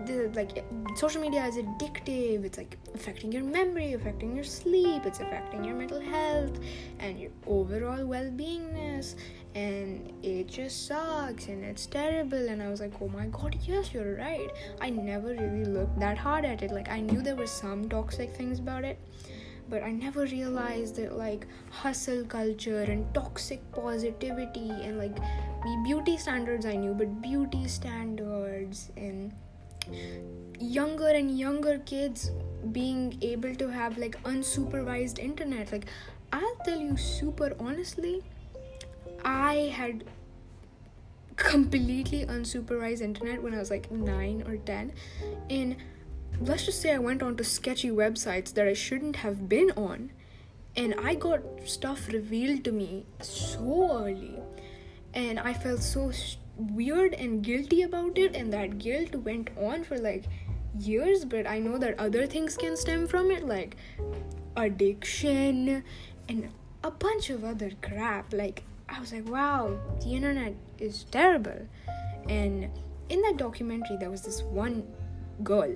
the 0.06 0.32
like 0.36 0.64
social 0.96 1.22
media 1.22 1.46
is 1.46 1.56
addictive 1.56 2.44
it's 2.44 2.58
like 2.58 2.78
affecting 2.94 3.32
your 3.32 3.44
memory 3.44 3.94
affecting 3.94 4.36
your 4.36 4.44
sleep 4.44 5.06
it's 5.06 5.20
affecting 5.20 5.64
your 5.64 5.76
mental 5.76 6.00
health 6.00 6.60
and 7.00 7.20
your 7.20 7.32
overall 7.48 8.06
well-beingness 8.06 9.16
and 9.56 10.12
it 10.22 10.48
just 10.48 10.88
sucks 10.88 11.48
and 11.48 11.64
it's 11.64 11.86
terrible 11.86 12.50
and 12.50 12.62
i 12.62 12.70
was 12.70 12.82
like 12.82 12.94
oh 13.02 13.08
my 13.08 13.26
god 13.28 13.58
yes 13.64 13.94
you're 13.94 14.16
right. 14.16 14.50
I 14.82 14.90
never 14.90 15.30
really 15.30 15.66
looked 15.66 16.00
that 16.00 16.18
hard 16.18 16.46
at 16.46 16.62
it 16.62 16.72
like 16.72 16.90
i 16.90 17.00
knew 17.00 17.22
there 17.22 17.36
were 17.36 17.48
some 17.48 17.88
toxic 17.88 18.36
things 18.36 18.60
about 18.60 18.84
it 18.84 19.00
but 19.70 19.82
i 19.84 19.92
never 19.92 20.26
realized 20.26 20.98
that 20.98 21.18
like 21.18 21.48
hustle 21.72 22.24
culture 22.26 22.82
and 22.82 23.12
toxic 23.14 23.60
positivity 23.72 24.70
and 24.70 24.98
like 24.98 25.18
beauty 25.84 26.18
standards 26.18 26.66
i 26.66 26.76
knew 26.76 26.94
but 26.94 27.22
beauty 27.22 27.68
standards 27.68 28.92
and 28.98 29.34
younger 30.60 31.08
and 31.08 31.38
younger 31.38 31.80
kids 31.80 32.32
being 32.72 33.18
able 33.22 33.54
to 33.56 33.68
have 33.68 33.98
like 33.98 34.22
unsupervised 34.24 35.20
internet. 35.20 35.72
Like 35.72 35.86
i'll 36.36 36.56
tell 36.66 36.80
you 36.80 36.98
super 36.98 37.56
honestly 37.60 38.22
i 39.24 39.72
had 39.74 40.04
completely 41.36 42.26
unsupervised 42.26 43.02
internet 43.02 43.42
when 43.42 43.54
i 43.54 43.60
was 43.60 43.70
like 43.70 43.90
9 43.92 44.44
or 44.48 44.58
10 44.58 44.94
and 45.50 45.76
let's 46.42 46.66
just 46.66 46.82
say 46.82 46.94
i 46.94 46.98
went 46.98 47.22
on 47.22 47.36
to 47.38 47.44
sketchy 47.44 47.90
websites 47.90 48.54
that 48.54 48.68
i 48.68 48.74
shouldn't 48.74 49.18
have 49.18 49.48
been 49.50 49.72
on 49.76 50.12
and 50.76 50.96
i 51.02 51.16
got 51.16 51.42
stuff 51.66 52.08
revealed 52.10 52.64
to 52.64 52.72
me 52.72 53.06
so 53.22 54.06
early. 54.06 54.40
And 55.14 55.40
i 55.40 55.54
felt 55.54 55.82
so 55.82 56.12
st- 56.12 56.40
weird 56.58 57.14
and 57.14 57.44
guilty 57.44 57.82
about 57.82 58.18
it 58.18 58.36
and 58.36 58.52
that 58.54 58.80
guilt 58.80 59.14
went 59.16 59.50
on 59.58 59.84
for 59.84 59.98
like 59.98 60.26
years 60.80 61.26
but 61.26 61.48
i 61.48 61.60
know 61.60 61.78
that 61.78 61.98
other 62.00 62.26
things 62.26 62.56
can 62.58 62.76
stem 62.78 63.08
from 63.08 63.32
it 63.32 63.46
like 63.46 63.76
addiction 64.58 65.84
and 66.30 66.50
a 66.84 66.92
bunch 66.92 67.30
of 67.30 67.44
other 67.44 67.72
crap. 67.82 68.34
Like 68.34 68.64
i 68.88 69.00
was 69.00 69.12
like 69.12 69.28
wow 69.28 69.78
the 70.02 70.16
internet 70.16 70.54
is 70.80 71.06
terrible. 71.06 71.68
And 72.30 72.70
in 73.10 73.22
that 73.22 73.38
documentary 73.38 73.98
there 74.00 74.10
was 74.10 74.22
this 74.22 74.42
one 74.44 74.84
girl 75.44 75.76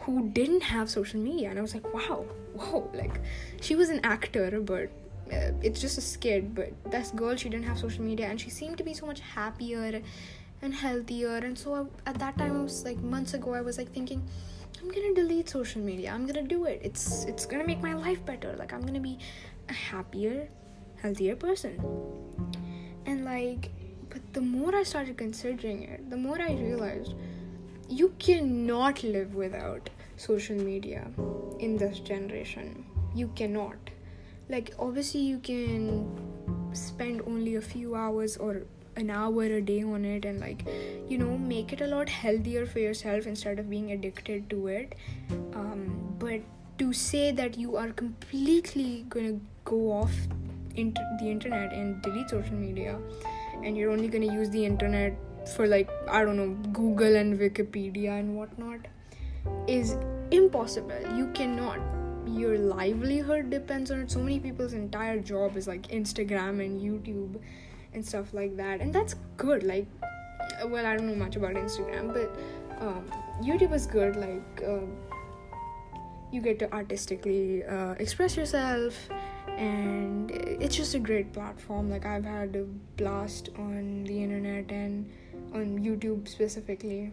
who 0.00 0.30
didn't 0.30 0.62
have 0.62 0.88
social 0.88 1.20
media 1.20 1.50
and 1.50 1.58
i 1.58 1.62
was 1.62 1.74
like 1.74 1.92
wow 1.92 2.24
whoa 2.54 2.90
like 2.94 3.20
she 3.60 3.74
was 3.74 3.88
an 3.88 4.00
actor 4.04 4.60
but 4.60 4.90
uh, 5.30 5.52
it's 5.62 5.80
just 5.80 5.98
a 5.98 6.00
skit 6.00 6.54
but 6.54 6.70
this 6.90 7.10
girl 7.10 7.36
she 7.36 7.48
didn't 7.48 7.64
have 7.64 7.78
social 7.78 8.02
media 8.02 8.26
and 8.26 8.40
she 8.40 8.50
seemed 8.50 8.78
to 8.78 8.84
be 8.84 8.94
so 8.94 9.06
much 9.06 9.20
happier 9.20 10.02
and 10.62 10.72
healthier. 10.72 11.36
And 11.36 11.58
so 11.58 11.74
I, 11.74 12.10
at 12.10 12.18
that 12.18 12.38
time 12.38 12.56
i 12.56 12.62
was 12.62 12.84
like 12.84 12.98
months 12.98 13.34
ago 13.34 13.54
i 13.54 13.60
was 13.60 13.78
like 13.78 13.92
thinking 13.92 14.22
i'm 14.80 14.88
gonna 14.88 15.14
delete 15.14 15.48
social 15.48 15.82
media. 15.82 16.10
I'm 16.12 16.26
gonna 16.26 16.42
do 16.42 16.64
it. 16.64 16.80
It's 16.82 17.24
it's 17.24 17.46
gonna 17.46 17.66
make 17.66 17.82
my 17.82 17.94
life 17.94 18.24
better. 18.24 18.54
Like 18.58 18.72
i'm 18.72 18.82
gonna 18.82 19.00
be 19.00 19.18
a 19.68 19.72
happier 19.72 20.48
healthier 21.00 21.36
person. 21.36 21.78
And 23.06 23.24
like 23.24 23.70
but 24.08 24.20
the 24.32 24.40
more 24.40 24.74
i 24.74 24.82
started 24.82 25.16
considering 25.16 25.82
it 25.84 26.10
the 26.10 26.16
more 26.16 26.40
i 26.40 26.52
realized 26.52 27.14
you 27.88 28.14
cannot 28.18 29.02
live 29.02 29.34
without 29.34 29.88
social 30.16 30.56
media 30.56 31.10
in 31.58 31.76
this 31.76 31.98
generation. 31.98 32.84
You 33.14 33.28
cannot 33.36 33.91
like 34.52 34.74
obviously 34.78 35.20
you 35.20 35.38
can 35.38 36.06
spend 36.72 37.22
only 37.26 37.56
a 37.56 37.60
few 37.60 37.94
hours 37.94 38.36
or 38.36 38.62
an 38.96 39.10
hour 39.10 39.44
a 39.44 39.60
day 39.60 39.82
on 39.82 40.04
it 40.04 40.26
and 40.26 40.40
like 40.40 40.64
you 41.08 41.18
know 41.18 41.36
make 41.38 41.72
it 41.72 41.80
a 41.80 41.86
lot 41.86 42.08
healthier 42.08 42.66
for 42.66 42.78
yourself 42.78 43.26
instead 43.26 43.58
of 43.58 43.70
being 43.70 43.92
addicted 43.92 44.48
to 44.50 44.66
it. 44.66 44.94
Um, 45.54 46.14
but 46.18 46.40
to 46.78 46.92
say 46.92 47.30
that 47.32 47.56
you 47.56 47.76
are 47.76 47.90
completely 47.90 49.06
gonna 49.08 49.38
go 49.64 49.92
off 49.92 50.12
into 50.76 51.02
the 51.20 51.30
internet 51.30 51.72
and 51.72 52.00
delete 52.02 52.30
social 52.30 52.54
media 52.54 52.98
and 53.62 53.76
you're 53.76 53.90
only 53.90 54.08
gonna 54.08 54.32
use 54.32 54.48
the 54.50 54.64
internet 54.64 55.14
for 55.54 55.66
like 55.66 55.90
i 56.08 56.24
don't 56.24 56.36
know 56.36 56.48
google 56.72 57.16
and 57.16 57.38
wikipedia 57.38 58.18
and 58.18 58.34
whatnot 58.36 58.80
is 59.66 59.96
impossible. 60.30 61.00
You 61.16 61.26
cannot 61.34 61.78
your 62.26 62.58
livelihood 62.58 63.50
depends 63.50 63.90
on 63.90 64.00
it. 64.00 64.10
So 64.10 64.20
many 64.20 64.38
people's 64.40 64.72
entire 64.72 65.18
job 65.18 65.56
is 65.56 65.66
like 65.66 65.88
instagram 65.88 66.64
and 66.64 66.80
youtube 66.80 67.40
and 67.92 68.04
stuff 68.04 68.32
like 68.32 68.56
that. 68.56 68.80
And 68.80 68.92
that's 68.92 69.14
good 69.36 69.62
like 69.62 69.86
well 70.66 70.86
i 70.86 70.96
don't 70.96 71.06
know 71.06 71.14
much 71.14 71.36
about 71.36 71.54
instagram 71.54 72.12
but 72.12 72.34
um, 72.80 73.04
youtube 73.42 73.72
is 73.72 73.86
good 73.86 74.16
like 74.16 74.62
uh, 74.66 74.80
you 76.30 76.40
get 76.40 76.58
to 76.58 76.72
artistically 76.72 77.64
uh, 77.64 77.92
express 77.92 78.36
yourself 78.36 79.08
and 79.56 80.30
it's 80.30 80.74
just 80.74 80.94
a 80.94 80.98
great 80.98 81.32
platform. 81.32 81.90
Like 81.90 82.06
i've 82.06 82.24
had 82.24 82.56
a 82.56 82.64
blast 82.96 83.50
on 83.58 84.04
the 84.04 84.22
internet 84.22 84.70
and 84.70 85.10
on 85.52 85.78
youtube 85.78 86.26
specifically 86.26 87.12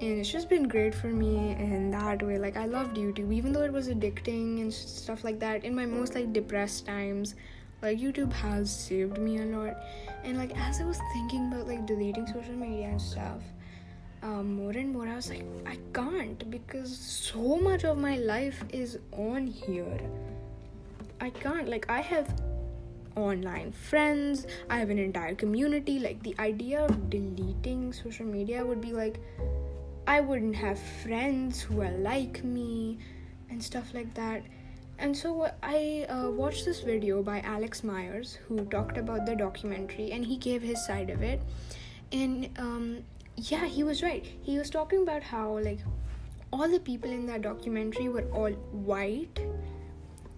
and 0.00 0.18
it's 0.18 0.30
just 0.30 0.48
been 0.48 0.66
great 0.68 0.94
for 0.94 1.06
me 1.06 1.52
in 1.52 1.90
that 1.90 2.22
way. 2.22 2.38
Like 2.38 2.56
i 2.56 2.66
loved 2.66 2.96
youtube. 2.96 3.32
Even 3.32 3.52
though 3.52 3.62
it 3.62 3.72
was 3.72 3.88
addicting 3.88 4.60
and 4.60 4.72
stuff 4.72 5.24
like 5.24 5.38
that 5.40 5.64
in 5.64 5.74
my 5.74 5.86
most 5.86 6.14
like 6.14 6.32
depressed 6.32 6.86
times 6.86 7.34
like 7.82 7.98
youtube 7.98 8.32
has 8.32 8.74
saved 8.74 9.18
me 9.18 9.38
a 9.38 9.44
lot. 9.44 9.76
And 10.24 10.36
like 10.36 10.56
as 10.58 10.80
i 10.80 10.84
was 10.84 11.00
thinking 11.12 11.52
about 11.52 11.68
like 11.68 11.86
deleting 11.86 12.26
social 12.26 12.54
media 12.54 12.88
and 12.88 13.00
stuff 13.00 13.42
um, 14.22 14.54
more 14.56 14.70
and 14.70 14.90
more 14.90 15.06
i 15.06 15.16
was 15.16 15.28
like 15.28 15.44
i 15.66 15.76
can't 15.92 16.50
because 16.50 16.96
so 16.96 17.58
much 17.58 17.84
of 17.84 17.98
my 17.98 18.16
life 18.16 18.64
is 18.72 18.98
on 19.12 19.46
here. 19.46 20.00
I 21.20 21.30
can't. 21.30 21.68
Like 21.68 21.88
i 21.88 22.00
have 22.00 22.40
online 23.16 23.72
friends. 23.72 24.46
I 24.68 24.78
have 24.78 24.90
an 24.90 24.98
entire 24.98 25.34
community. 25.34 25.98
Like 25.98 26.22
the 26.22 26.34
idea 26.38 26.84
of 26.84 27.10
deleting 27.10 27.92
social 27.92 28.26
media 28.26 28.64
would 28.64 28.80
be 28.80 28.92
like 28.92 29.20
I 30.06 30.20
wouldn't 30.20 30.56
have 30.56 30.78
friends 30.78 31.62
who 31.62 31.80
are 31.80 31.90
like 31.90 32.44
me 32.44 32.98
and 33.48 33.62
stuff 33.62 33.94
like 33.94 34.12
that. 34.14 34.42
And 34.98 35.16
so 35.16 35.50
I 35.62 36.06
uh, 36.08 36.30
watched 36.30 36.64
this 36.64 36.80
video 36.80 37.22
by 37.22 37.40
Alex 37.40 37.82
Meyers 37.82 38.38
who 38.46 38.64
talked 38.66 38.98
about 38.98 39.26
the 39.26 39.34
documentary 39.34 40.12
and 40.12 40.24
he 40.24 40.36
gave 40.36 40.62
his 40.62 40.84
side 40.84 41.10
of 41.10 41.22
it. 41.22 41.40
And 42.12 42.50
um, 42.58 42.98
yeah, 43.36 43.66
he 43.66 43.82
was 43.82 44.02
right. 44.02 44.24
He 44.42 44.58
was 44.58 44.70
talking 44.70 45.02
about 45.02 45.22
how, 45.22 45.58
like, 45.58 45.80
all 46.52 46.68
the 46.68 46.78
people 46.78 47.10
in 47.10 47.26
that 47.26 47.42
documentary 47.42 48.08
were 48.08 48.26
all 48.32 48.52
white, 48.72 49.40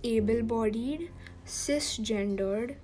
able 0.05 0.43
bodied, 0.43 1.11
cisgendered, 1.45 2.77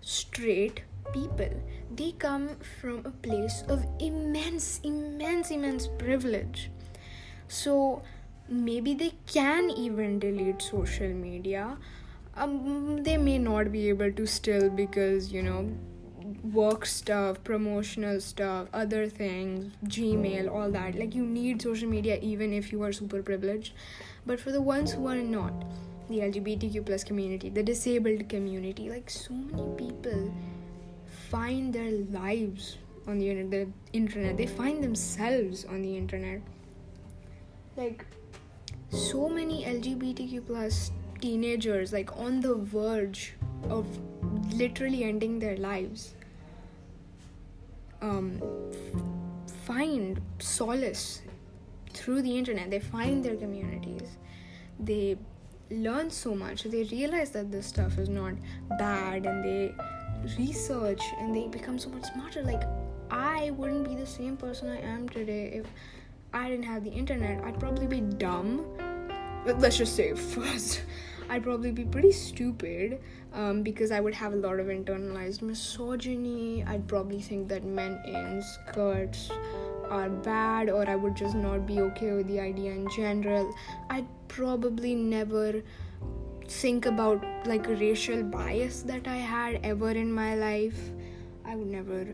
straight, 0.00 0.82
people 1.12 1.50
they 1.94 2.12
come 2.12 2.56
from 2.80 3.04
a 3.04 3.10
place 3.10 3.62
of 3.68 3.84
immense 3.98 4.80
immense 4.84 5.50
immense 5.50 5.88
privilege. 5.98 6.70
So 7.48 8.02
maybe 8.48 8.94
they 8.94 9.12
can 9.26 9.70
even 9.70 10.18
delete 10.18 10.62
social 10.62 11.08
media. 11.08 11.76
Um, 12.36 13.02
they 13.02 13.16
may 13.16 13.38
not 13.38 13.72
be 13.72 13.88
able 13.88 14.12
to 14.12 14.26
still 14.26 14.70
because 14.70 15.32
you 15.32 15.42
know 15.42 15.76
work 16.52 16.84
stuff 16.86 17.42
promotional 17.42 18.20
stuff 18.20 18.68
other 18.72 19.08
things 19.08 19.72
gmail 19.84 20.50
all 20.50 20.70
that. 20.70 20.94
Like 20.94 21.14
you 21.14 21.24
need 21.24 21.62
social 21.62 21.88
media 21.88 22.18
even 22.20 22.52
if 22.52 22.70
you 22.70 22.82
are 22.82 22.92
super 22.92 23.22
privileged. 23.22 23.72
But 24.26 24.40
for 24.40 24.52
the 24.52 24.62
ones 24.62 24.92
who 24.92 25.06
are 25.08 25.16
not 25.16 25.64
the 26.08 26.20
lgbtq 26.20 26.86
plus 26.86 27.04
community 27.04 27.50
the 27.50 27.62
disabled 27.62 28.28
community 28.30 28.88
like 28.88 29.10
so 29.10 29.34
many 29.34 29.68
people 29.76 30.32
find 31.30 31.72
their 31.72 31.90
lives 32.10 32.78
on 33.06 33.18
the 33.18 33.30
internet, 33.30 33.50
the 33.50 33.96
internet. 33.98 34.36
They 34.36 34.46
find 34.46 34.82
themselves 34.82 35.64
on 35.64 35.82
the 35.82 35.96
internet. 35.96 36.40
like 37.78 38.04
so 38.90 39.28
many 39.28 39.64
lgbtq 39.64 40.44
plus 40.46 40.90
teenagers 41.20 41.92
like 41.92 42.16
on 42.16 42.40
the 42.40 42.54
verge 42.54 43.34
of 43.68 43.86
literally 44.54 45.04
ending 45.04 45.38
their 45.38 45.56
lives 45.56 46.14
um, 48.00 48.40
find 49.64 50.20
solace 50.38 51.22
through 51.92 52.22
the 52.22 52.36
internet 52.38 52.70
they 52.70 52.80
find 52.80 53.24
their 53.24 53.36
communities 53.36 54.16
they 54.80 55.16
learn 55.70 56.10
so 56.10 56.34
much 56.34 56.64
they 56.64 56.84
realize 56.84 57.30
that 57.30 57.50
this 57.52 57.66
stuff 57.66 57.98
is 57.98 58.08
not 58.08 58.34
bad 58.78 59.26
and 59.26 59.44
they 59.44 59.74
research 60.38 61.02
and 61.20 61.34
they 61.34 61.46
become 61.48 61.78
so 61.78 61.88
much 61.90 62.04
smarter 62.12 62.42
like 62.42 62.62
i 63.10 63.50
wouldn't 63.52 63.88
be 63.88 63.94
the 63.94 64.06
same 64.06 64.36
person 64.36 64.68
i 64.68 64.80
am 64.80 65.08
today 65.08 65.50
if 65.54 65.66
i 66.32 66.48
didn't 66.48 66.64
have 66.64 66.84
the 66.84 66.90
internet. 66.90 67.42
I'd 67.44 67.58
probably 67.58 67.86
be 67.86 68.00
dumb. 68.00 68.66
Let's 69.46 69.78
just 69.78 69.96
say 69.96 70.14
first 70.34 70.82
i'd 71.30 71.42
probably 71.42 71.70
be 71.70 71.84
pretty 71.84 72.10
stupid 72.12 73.00
um, 73.34 73.62
because 73.62 73.90
i 73.90 74.00
would 74.00 74.14
have 74.14 74.32
a 74.32 74.36
lot 74.36 74.58
of 74.60 74.66
internalized 74.66 75.42
misogyny. 75.42 76.64
I'd 76.64 76.86
probably 76.86 77.20
think 77.20 77.48
that 77.48 77.64
men 77.64 78.00
in 78.06 78.42
skirts 78.42 79.30
are 79.90 80.10
bad 80.10 80.68
or 80.68 80.88
i 80.88 80.96
would 80.96 81.16
just 81.16 81.34
not 81.34 81.66
be 81.66 81.80
okay 81.80 82.12
with 82.12 82.26
the 82.28 82.40
idea 82.40 82.72
in 82.72 82.88
general. 82.90 83.54
I'd 83.90 84.06
probably 84.28 84.94
never 84.94 85.62
think 86.48 86.86
about 86.86 87.24
like 87.46 87.66
racial 87.68 88.22
bias 88.22 88.82
that 88.82 89.06
I 89.06 89.16
had 89.16 89.60
ever 89.62 89.90
in 89.90 90.12
my 90.12 90.34
life. 90.34 90.78
I 91.44 91.56
would 91.56 91.68
never 91.68 92.06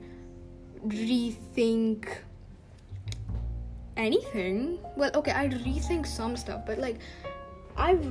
rethink 0.86 2.08
anything. 3.96 4.78
Well, 4.96 5.10
okay, 5.14 5.32
I'd 5.32 5.52
rethink 5.52 6.06
some 6.06 6.36
stuff, 6.36 6.66
but 6.66 6.78
like 6.78 6.98
I've 7.76 8.04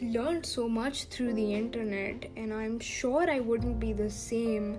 learned 0.00 0.46
so 0.46 0.68
much 0.68 1.04
through 1.04 1.34
the 1.34 1.54
internet, 1.54 2.26
and 2.36 2.52
I'm 2.52 2.78
sure 2.80 3.30
I 3.30 3.40
wouldn't 3.40 3.78
be 3.78 3.92
the 3.92 4.10
same 4.10 4.78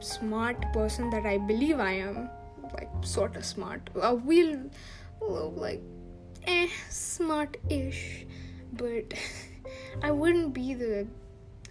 smart 0.00 0.60
person 0.72 1.10
that 1.10 1.26
I 1.26 1.38
believe 1.38 1.80
I 1.80 1.92
am. 1.92 2.30
Like, 2.74 2.90
sort 3.02 3.36
of 3.36 3.44
smart. 3.44 3.88
Uh, 4.00 4.16
we'll, 4.22 4.70
like, 5.20 5.82
eh, 6.46 6.68
smart 6.90 7.56
ish, 7.70 8.26
but. 8.72 9.14
I 10.00 10.12
wouldn't 10.12 10.54
be 10.54 10.74
the 10.74 11.06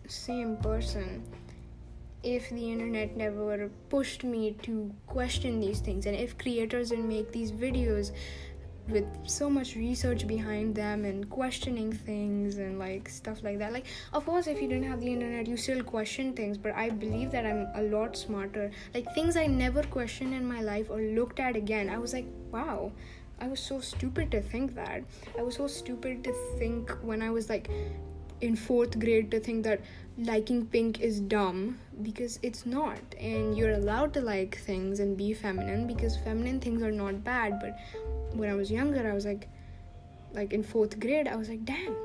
same 0.07 0.57
person 0.57 1.23
if 2.23 2.49
the 2.49 2.71
internet 2.71 3.15
never 3.15 3.69
pushed 3.89 4.23
me 4.25 4.51
to 4.63 4.93
question 5.05 5.61
these 5.61 5.79
things 5.79 6.05
and 6.05 6.15
if 6.15 6.37
creators 6.37 6.89
didn't 6.89 7.07
make 7.07 7.31
these 7.31 7.53
videos 7.53 8.11
with 8.89 9.05
so 9.25 9.49
much 9.49 9.75
research 9.75 10.27
behind 10.27 10.75
them 10.75 11.05
and 11.05 11.29
questioning 11.29 11.91
things 11.91 12.57
and 12.57 12.79
like 12.79 13.07
stuff 13.07 13.43
like 13.43 13.59
that. 13.59 13.71
Like 13.71 13.85
of 14.11 14.25
course 14.25 14.47
if 14.47 14.61
you 14.61 14.67
didn't 14.67 14.89
have 14.89 14.99
the 14.99 15.11
internet 15.11 15.47
you 15.47 15.55
still 15.55 15.83
question 15.83 16.33
things 16.33 16.57
but 16.57 16.73
i 16.73 16.89
believe 16.89 17.31
that 17.31 17.45
i'm 17.45 17.67
a 17.75 17.83
lot 17.83 18.17
smarter. 18.17 18.71
Like 18.93 19.13
things 19.13 19.37
i 19.37 19.47
never 19.47 19.83
questioned 19.83 20.33
in 20.33 20.45
my 20.45 20.61
life 20.61 20.89
or 20.89 20.99
looked 20.99 21.39
at 21.39 21.55
again 21.55 21.89
i 21.89 21.97
was 21.97 22.13
like 22.13 22.25
wow 22.51 22.91
i 23.39 23.47
was 23.47 23.59
so 23.59 23.79
stupid 23.79 24.31
to 24.31 24.41
think 24.41 24.75
that. 24.75 25.03
I 25.39 25.43
was 25.43 25.55
so 25.55 25.67
stupid 25.67 26.25
to 26.25 26.33
think 26.57 26.91
when 27.01 27.21
i 27.21 27.29
was 27.29 27.49
like 27.49 27.69
in 28.41 28.55
fourth 28.55 28.99
grade 28.99 29.31
to 29.31 29.39
think 29.39 29.63
that 29.63 29.81
liking 30.17 30.65
pink 30.65 30.99
is 30.99 31.19
dumb 31.19 31.79
because 32.01 32.39
it's 32.41 32.65
not. 32.65 32.99
And 33.19 33.57
you're 33.57 33.73
allowed 33.73 34.13
to 34.15 34.21
like 34.21 34.57
things 34.57 34.99
and 34.99 35.17
be 35.17 35.33
feminine 35.33 35.87
because 35.87 36.17
feminine 36.17 36.59
things 36.59 36.81
are 36.81 36.91
not 36.91 37.23
bad. 37.23 37.59
But 37.59 37.77
when 38.33 38.49
i 38.49 38.53
was 38.53 38.69
younger 38.69 39.09
i 39.09 39.13
was 39.13 39.25
like 39.25 39.47
like 40.33 40.53
in 40.53 40.61
fourth 40.61 40.99
grade 40.99 41.27
i 41.27 41.35
was 41.35 41.49
like 41.49 41.63
damn 41.65 41.95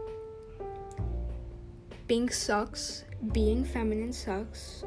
pink 2.09 2.33
sucks 2.33 3.05
being 3.33 3.65
feminine 3.65 4.13
sucks 4.13 4.85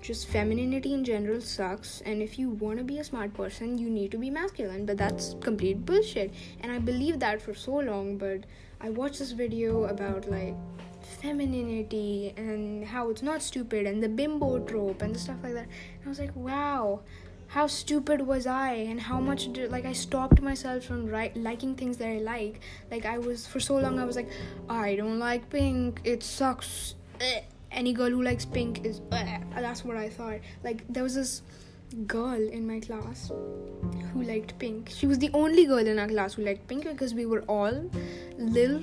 just 0.00 0.28
femininity 0.28 0.94
in 0.94 1.04
general 1.04 1.40
sucks. 1.40 2.02
And 2.02 2.22
if 2.22 2.38
you 2.38 2.50
want 2.50 2.78
to 2.78 2.84
be 2.84 2.98
a 2.98 3.04
smart 3.04 3.34
person 3.34 3.78
you 3.78 3.90
need 3.90 4.12
to 4.12 4.16
be 4.16 4.30
masculine. 4.30 4.86
But 4.86 4.96
that's 4.96 5.34
complete 5.40 5.84
bullshit. 5.84 6.32
And 6.60 6.70
i 6.70 6.78
believed 6.78 7.20
that 7.20 7.42
for 7.42 7.52
so 7.52 7.78
long 7.78 8.16
but 8.16 8.44
i 8.80 8.90
watched 8.90 9.18
this 9.18 9.32
video 9.32 9.84
about 9.84 10.30
like 10.30 10.54
femininity 11.08 12.34
and 12.36 12.84
how 12.84 13.10
it's 13.10 13.22
not 13.22 13.42
stupid 13.42 13.86
and 13.86 14.02
the 14.02 14.08
bimbo 14.08 14.58
trope 14.60 15.02
and 15.02 15.16
stuff 15.16 15.36
like 15.42 15.54
that. 15.54 15.66
And 15.66 16.06
I 16.06 16.08
was 16.08 16.20
like, 16.20 16.34
wow, 16.36 17.00
how 17.48 17.66
stupid 17.66 18.20
was 18.20 18.46
I 18.46 18.72
and 18.72 19.00
how 19.00 19.18
much 19.20 19.52
did 19.52 19.70
like 19.70 19.86
I 19.86 19.92
stopped 19.92 20.40
myself 20.40 20.84
from 20.84 21.06
right 21.06 21.34
liking 21.36 21.74
things 21.74 21.96
that 21.96 22.08
I 22.08 22.18
like. 22.18 22.60
Like 22.90 23.06
I 23.06 23.18
was 23.18 23.46
for 23.46 23.60
so 23.60 23.76
long 23.78 23.98
I 23.98 24.04
was 24.04 24.16
like, 24.16 24.30
I 24.68 24.96
don't 24.96 25.18
like 25.18 25.48
pink. 25.50 26.00
It 26.04 26.22
sucks. 26.22 26.94
Eh. 27.20 27.40
Any 27.70 27.92
girl 27.92 28.10
who 28.10 28.22
likes 28.22 28.44
pink 28.44 28.84
is 28.84 29.00
eh. 29.12 29.38
that's 29.54 29.84
what 29.84 29.96
I 29.96 30.10
thought. 30.10 30.40
Like 30.62 30.84
there 30.88 31.02
was 31.02 31.14
this 31.14 31.42
girl 32.06 32.34
in 32.36 32.66
my 32.66 32.80
class 32.80 33.32
who 34.12 34.22
liked 34.22 34.58
pink. 34.58 34.90
She 34.94 35.06
was 35.06 35.18
the 35.18 35.30
only 35.32 35.64
girl 35.64 35.86
in 35.86 35.98
our 35.98 36.08
class 36.08 36.34
who 36.34 36.44
liked 36.44 36.68
pink 36.68 36.84
because 36.84 37.14
we 37.14 37.24
were 37.24 37.42
all 37.42 37.90
little 38.36 38.82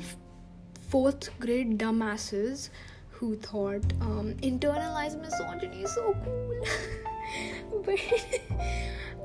fourth 0.96 1.30
grade 1.42 1.78
dumbasses 1.78 2.70
who 3.10 3.36
thought 3.36 3.84
um, 4.00 4.34
internalized 4.50 5.20
misogyny 5.20 5.82
is 5.84 5.94
so 5.94 6.16
cool. 6.24 7.82
but 7.86 8.00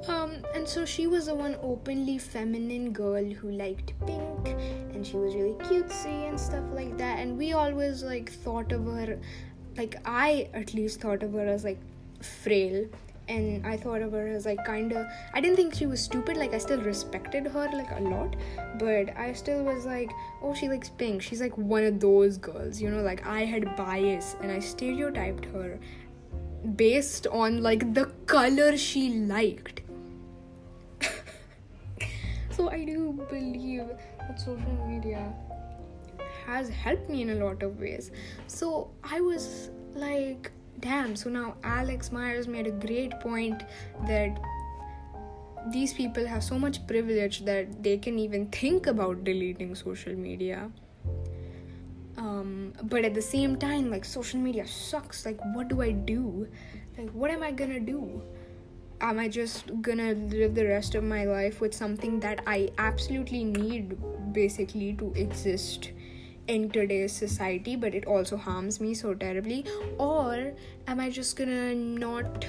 um, 0.09 0.33
and 0.53 0.67
so 0.67 0.85
she 0.85 1.07
was 1.07 1.27
the 1.27 1.35
one 1.35 1.55
openly 1.63 2.19
feminine 2.19 2.93
girl 2.93 3.23
who 3.25 3.53
liked 3.53 3.93
pink 4.05 4.49
and 4.95 5.07
she 5.07 5.17
was 5.17 5.33
really 5.37 5.55
cutesy 5.69 6.29
and 6.29 6.41
stuff 6.41 6.65
like 6.73 6.99
that. 6.99 7.21
And 7.21 7.39
we 7.39 7.53
always 7.53 8.03
like 8.03 8.33
thought 8.33 8.73
of 8.73 8.87
her, 8.87 9.17
like 9.77 9.95
I 10.05 10.49
at 10.53 10.75
least 10.75 11.01
thought 11.01 11.23
of 11.23 11.35
her 11.35 11.47
as 11.47 11.63
like 11.63 11.79
frail 12.21 12.89
and 13.31 13.67
I 13.67 13.77
thought 13.77 14.03
of 14.03 14.13
her 14.13 14.27
as 14.27 14.45
like 14.45 14.65
kind 14.65 14.93
of 14.93 15.07
I 15.33 15.41
didn't 15.41 15.57
think 15.57 15.75
she 15.75 15.87
was 15.87 16.01
stupid 16.01 16.37
like 16.37 16.53
I 16.53 16.59
still 16.59 16.83
respected 16.83 17.47
her 17.47 17.69
like 17.73 17.91
a 17.93 18.03
lot 18.03 18.37
but 18.79 19.17
I 19.17 19.33
still 19.33 19.63
was 19.65 19.87
like 19.87 20.11
oh 20.43 20.55
she 20.55 20.69
likes 20.69 20.89
pink. 20.89 21.23
She's 21.23 21.41
like 21.41 21.57
one 21.57 21.85
of 21.85 22.01
those 22.01 22.37
girls 22.37 22.81
you 22.81 22.91
know 22.91 23.03
like 23.03 23.27
I 23.27 23.45
had 23.45 23.77
bias 23.77 24.37
and 24.43 24.51
I 24.51 24.59
stereotyped 24.59 25.45
her 25.47 25.79
based 26.77 27.27
on 27.29 27.63
like 27.63 27.95
the 27.95 28.07
color 28.27 28.77
she 28.77 29.11
liked. 29.35 29.83
So 32.57 32.69
I 32.69 32.85
do 32.85 33.13
believe 33.31 33.87
that 34.19 34.39
social 34.39 34.87
media 34.87 35.33
has 36.45 36.69
helped 36.69 37.09
me 37.09 37.23
in 37.23 37.31
a 37.31 37.35
lot 37.37 37.63
of 37.63 37.81
ways. 37.81 38.11
So 38.49 38.91
I 39.03 39.21
was 39.23 39.71
like 39.95 40.51
damn 40.79 41.15
so 41.17 41.29
now 41.29 41.57
alex 41.65 42.11
meyers 42.13 42.47
made 42.49 42.67
a 42.67 42.71
great 42.71 43.19
point 43.21 43.63
that 44.07 44.39
these 45.69 45.93
people 45.93 46.27
have 46.27 46.43
so 46.43 46.59
much 46.59 46.87
privilege 46.87 47.45
that 47.45 47.83
they 47.83 47.99
can 47.99 48.19
even 48.19 48.47
think 48.47 48.87
about 48.87 49.25
deleting 49.25 49.75
social 49.75 50.15
media. 50.15 50.71
Um, 52.17 52.73
but 52.85 53.05
at 53.05 53.15
the 53.15 53.23
same 53.23 53.57
time 53.57 53.91
like 53.91 54.05
social 54.05 54.41
media 54.41 54.67
sucks. 54.67 55.25
Like 55.25 55.39
what 55.55 55.69
do 55.69 55.83
i 55.83 55.91
do? 55.91 56.49
Like 56.99 57.11
what 57.11 57.31
am 57.31 57.43
i 57.43 57.51
gonna 57.51 57.81
do? 57.81 58.23
Am 59.01 59.19
i 59.19 59.29
just 59.29 59.71
gonna 59.81 60.13
live 60.13 60.55
the 60.55 60.67
rest 60.67 60.95
of 60.95 61.05
my 61.05 61.25
life 61.25 61.61
with 61.61 61.75
something 61.75 62.21
that 62.21 62.43
i 62.47 62.69
absolutely 62.77 63.45
need 63.45 63.97
basically 64.35 64.93
to 64.95 65.11
exist 65.15 65.93
in 66.55 66.69
today's 66.71 67.13
society 67.13 67.77
but 67.77 67.95
it 67.95 68.07
also 68.07 68.37
harms 68.37 68.81
me 68.81 68.95
so 68.95 69.15
terribly. 69.15 69.65
Or 69.99 70.53
am 70.87 71.01
i 71.01 71.09
just 71.11 71.37
gonna 71.37 71.75
not 71.75 72.45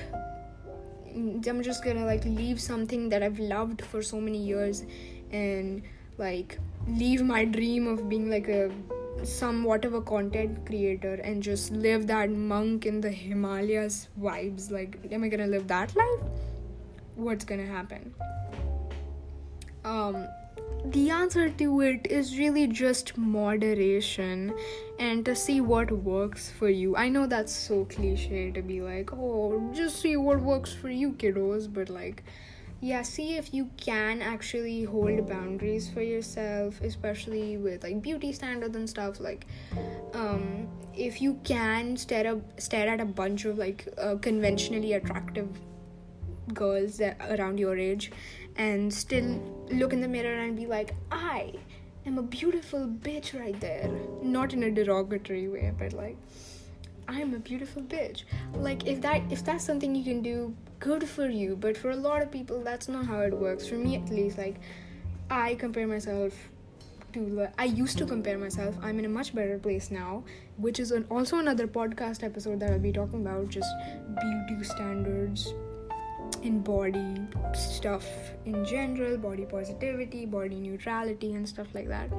i'm 1.16 1.62
just 1.62 1.84
gonna 1.84 2.06
like 2.06 2.24
leave 2.26 2.60
something 2.60 3.10
that 3.10 3.22
i've 3.22 3.40
loved 3.40 3.82
for 3.94 4.02
so 4.02 4.20
many 4.28 4.38
years 4.38 4.86
and 5.32 5.84
like 6.18 6.58
leave 6.88 7.22
my 7.22 7.44
dream 7.44 7.88
of 7.88 8.08
being 8.08 8.30
like 8.30 8.48
a 8.48 8.72
some 9.24 9.64
whatever 9.64 10.02
content 10.02 10.66
creator 10.66 11.14
and 11.16 11.44
just 11.44 11.72
live 11.72 12.08
that 12.08 12.30
monk 12.32 12.86
in 12.86 13.02
the 13.02 13.12
himalayas 13.12 14.08
vibes. 14.20 14.72
Like 14.72 14.98
am 15.12 15.24
i 15.24 15.28
gonna 15.28 15.48
live 15.48 15.68
that 15.68 15.96
life? 15.96 16.22
What's 17.16 17.46
gonna 17.46 17.66
happen? 17.66 18.14
Um 19.84 20.28
the 20.86 21.10
answer 21.12 21.50
to 21.50 21.82
it 21.82 22.08
is 22.08 22.38
really 22.38 22.66
just 22.68 23.18
moderation 23.18 24.54
and 24.98 25.24
to 25.26 25.36
see 25.36 25.62
what 25.62 25.92
works 25.92 26.50
for 26.50 26.70
you. 26.70 26.96
I 26.96 27.08
know 27.08 27.28
that's 27.28 27.54
so 27.54 27.86
cliche 27.86 28.52
to 28.52 28.62
be 28.62 28.82
like, 28.82 29.14
oh, 29.14 29.70
just 29.74 30.02
see 30.02 30.18
what 30.18 30.42
works 30.42 30.74
for 30.74 30.90
you, 30.90 31.12
kiddos, 31.14 31.72
but 31.72 31.90
like, 31.90 32.24
yeah, 32.82 33.04
see 33.04 33.38
if 33.38 33.54
you 33.54 33.70
can 33.78 34.24
actually 34.24 34.84
hold 34.84 35.30
boundaries 35.30 35.88
for 35.88 36.02
yourself, 36.02 36.82
especially 36.82 37.58
with 37.58 37.84
like 37.84 38.02
beauty 38.02 38.34
standards 38.34 38.76
and 38.76 38.90
stuff. 38.90 39.20
Like, 39.20 39.46
um, 40.16 40.68
if 40.96 41.22
you 41.22 41.40
can 41.44 41.96
stare 41.96 42.34
up, 42.34 42.60
stare 42.60 42.90
at 42.90 43.00
a 43.00 43.06
bunch 43.06 43.46
of 43.46 43.60
like 43.60 43.88
uh, 44.00 44.16
conventionally 44.16 44.94
attractive 44.94 45.48
girls 46.54 46.98
that 46.98 47.18
around 47.30 47.60
your 47.60 47.78
age 47.78 48.12
and 48.56 48.94
still 48.94 49.42
look 49.72 49.94
in 49.94 50.02
the 50.02 50.08
mirror 50.08 50.42
and 50.42 50.56
be 50.56 50.66
like, 50.66 50.94
I 51.12 51.54
am 52.06 52.18
a 52.18 52.24
beautiful 52.24 52.88
bitch 52.88 53.40
right 53.40 53.60
there. 53.60 53.90
Not 54.22 54.54
in 54.54 54.64
a 54.64 54.72
derogatory 54.72 55.48
way, 55.48 55.74
but 55.78 55.94
like, 55.94 56.18
I'm 57.08 57.34
a 57.34 57.40
beautiful 57.40 57.82
bitch. 57.82 58.24
Like 58.54 58.88
if 58.88 59.02
that 59.02 59.22
if 59.32 59.44
that's 59.44 59.66
something 59.66 59.96
you 59.96 60.04
can 60.04 60.22
do, 60.22 60.56
good 60.80 61.08
for 61.08 61.28
you. 61.28 61.56
But 61.56 61.78
for 61.78 61.92
a 61.92 61.96
lot 61.96 62.22
of 62.22 62.32
people, 62.32 62.62
that's 62.64 62.88
not 62.88 63.06
how 63.06 63.20
it 63.22 63.34
works. 63.34 63.68
For 63.68 63.76
me, 63.76 63.96
at 63.96 64.10
least, 64.10 64.38
like 64.38 64.56
I 65.30 65.56
compare 65.56 65.88
myself 65.88 66.34
to. 67.14 67.48
I 67.58 67.66
used 67.66 67.98
to 67.98 68.06
compare 68.06 68.38
myself. 68.38 68.76
I'm 68.82 69.00
in 69.00 69.06
a 69.06 69.10
much 69.10 69.34
better 69.36 69.58
place 69.58 69.92
now, 69.92 70.24
which 70.58 70.80
is 70.80 70.92
an, 70.92 71.06
also 71.10 71.38
another 71.38 71.68
podcast 71.68 72.24
episode 72.24 72.60
that 72.62 72.72
I'll 72.72 72.80
be 72.80 72.94
talking 72.94 73.22
about, 73.22 73.50
just 73.50 73.70
beauty 74.22 74.64
standards 74.64 75.54
in 76.42 76.62
body 76.62 77.28
stuff 77.54 78.06
in 78.46 78.66
general, 78.66 79.18
body 79.18 79.46
positivity, 79.46 80.26
body 80.26 80.60
neutrality, 80.60 81.34
and 81.34 81.48
stuff 81.48 81.68
like 81.74 81.88
that. 81.88 82.10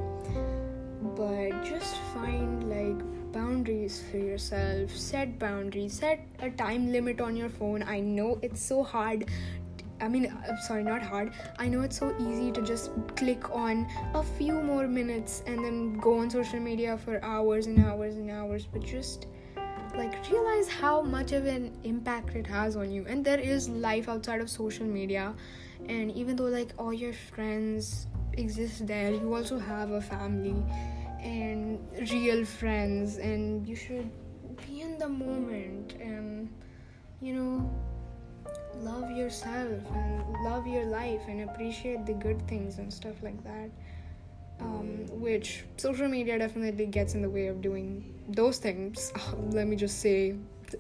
But 1.17 1.65
just 1.65 1.97
find 2.15 2.69
like 2.71 3.33
boundaries 3.33 4.03
for 4.11 4.19
yourself, 4.19 4.91
set 4.91 5.39
boundaries, 5.39 5.99
set 5.99 6.27
a 6.41 6.51
time 6.51 6.93
limit 6.93 7.21
on 7.21 7.37
your 7.37 7.49
phone. 7.49 7.83
I 7.83 8.01
know 8.01 8.39
it's 8.43 8.63
so 8.63 8.83
hard 8.83 9.29
I 10.03 10.09
mean, 10.09 10.37
I'm 10.49 10.59
sorry, 10.59 10.83
not 10.83 11.01
hard. 11.01 11.33
I 11.61 11.69
know 11.69 11.83
it's 11.83 11.97
so 11.97 12.13
easy 12.19 12.51
to 12.53 12.63
just 12.63 12.91
click 13.15 13.55
on 13.55 13.87
a 14.15 14.23
few 14.25 14.61
more 14.61 14.89
minutes 14.89 15.45
and 15.47 15.65
then 15.65 15.97
go 15.99 16.19
on 16.19 16.29
social 16.29 16.59
media 16.59 16.99
for 16.99 17.25
hours 17.25 17.67
and 17.67 17.79
hours 17.85 18.17
and 18.17 18.29
hours, 18.29 18.67
but 18.67 18.83
just 18.83 19.29
like 19.95 20.15
realize 20.31 20.69
how 20.69 21.03
much 21.03 21.33
of 21.33 21.47
an 21.47 21.73
impact 21.85 22.35
it 22.35 22.47
has 22.47 22.77
on 22.77 22.91
you. 22.91 23.05
And 23.09 23.25
there 23.25 23.39
is 23.39 23.69
life 23.69 24.09
outside 24.09 24.41
of 24.41 24.49
social 24.51 24.87
media, 24.87 25.35
and 25.89 26.11
even 26.13 26.37
though 26.37 26.45
like 26.45 26.73
all 26.79 26.93
your 26.93 27.13
friends 27.13 28.07
exist 28.35 28.87
there, 28.87 29.11
you 29.11 29.35
also 29.35 29.59
have 29.59 29.91
a 29.91 30.01
family 30.01 30.63
and 31.21 31.79
real 32.11 32.45
friends, 32.45 33.19
and 33.19 33.67
you 33.67 33.77
should 33.77 34.11
be 34.67 34.81
in 34.81 34.99
the 34.99 35.09
moment 35.09 35.95
and 36.01 36.49
you 37.21 37.35
know 37.35 37.71
love 38.77 39.11
yourself 39.11 39.81
and 39.95 40.45
love 40.45 40.67
your 40.67 40.85
life 40.87 41.21
and 41.29 41.49
appreciate 41.49 42.05
the 42.07 42.13
good 42.15 42.47
things 42.49 42.79
and 42.79 42.93
stuff 42.93 43.23
like 43.23 43.43
that. 43.45 43.71
Um, 44.63 45.07
which 45.21 45.65
social 45.77 46.09
media 46.09 46.39
definitely 46.39 46.87
gets 46.87 47.15
in 47.15 47.23
the 47.23 47.31
way 47.31 47.49
of 47.49 47.61
doing 47.61 48.15
those 48.29 48.59
things. 48.59 49.13
let 49.51 49.67
me 49.67 49.77
just 49.77 50.01
say, 50.01 50.37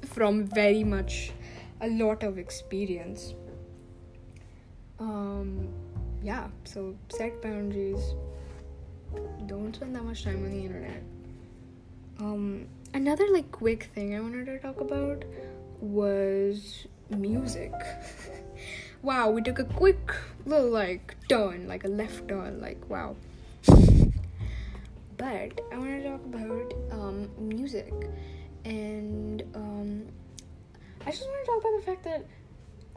from 0.07 0.47
very 0.47 0.85
much 0.85 1.33
a 1.81 1.88
lot 1.88 2.23
of 2.23 2.38
experience. 2.38 3.35
Um, 4.99 5.68
yeah, 6.23 6.49
so 6.64 6.95
set 7.09 7.42
boundaries. 7.42 8.14
Don't 9.47 9.75
spend 9.75 9.95
that 9.97 10.05
much 10.05 10.25
time 10.25 10.45
on 10.45 10.51
the 10.51 10.64
internet. 10.64 11.03
Um, 12.21 12.66
another 12.95 13.27
like 13.33 13.51
quick 13.51 13.90
thing 13.95 14.14
I 14.14 14.21
wanted 14.21 14.47
to 14.47 14.59
talk 14.61 14.81
about 14.81 15.25
was 15.81 16.87
music. 17.11 17.73
wow, 19.03 19.31
we 19.31 19.42
took 19.42 19.59
a 19.59 19.64
quick 19.64 20.14
little 20.47 20.71
like 20.71 21.16
turn, 21.29 21.66
like 21.66 21.85
a 21.85 21.88
left 21.88 22.29
turn, 22.29 22.61
like 22.61 22.88
wow. 22.88 23.16
but 25.16 25.61
I 25.72 25.79
want 25.79 26.03
to 26.03 26.09
talk 26.09 26.25
about 26.25 26.75
um, 26.90 27.31
music, 27.38 27.92
and 28.64 29.42
um, 29.55 30.07
I 31.07 31.11
just 31.11 31.25
want 31.27 31.44
to 31.44 31.51
talk 31.51 31.61
about 31.61 31.77
the 31.79 31.83
fact 31.85 32.05
that 32.05 32.27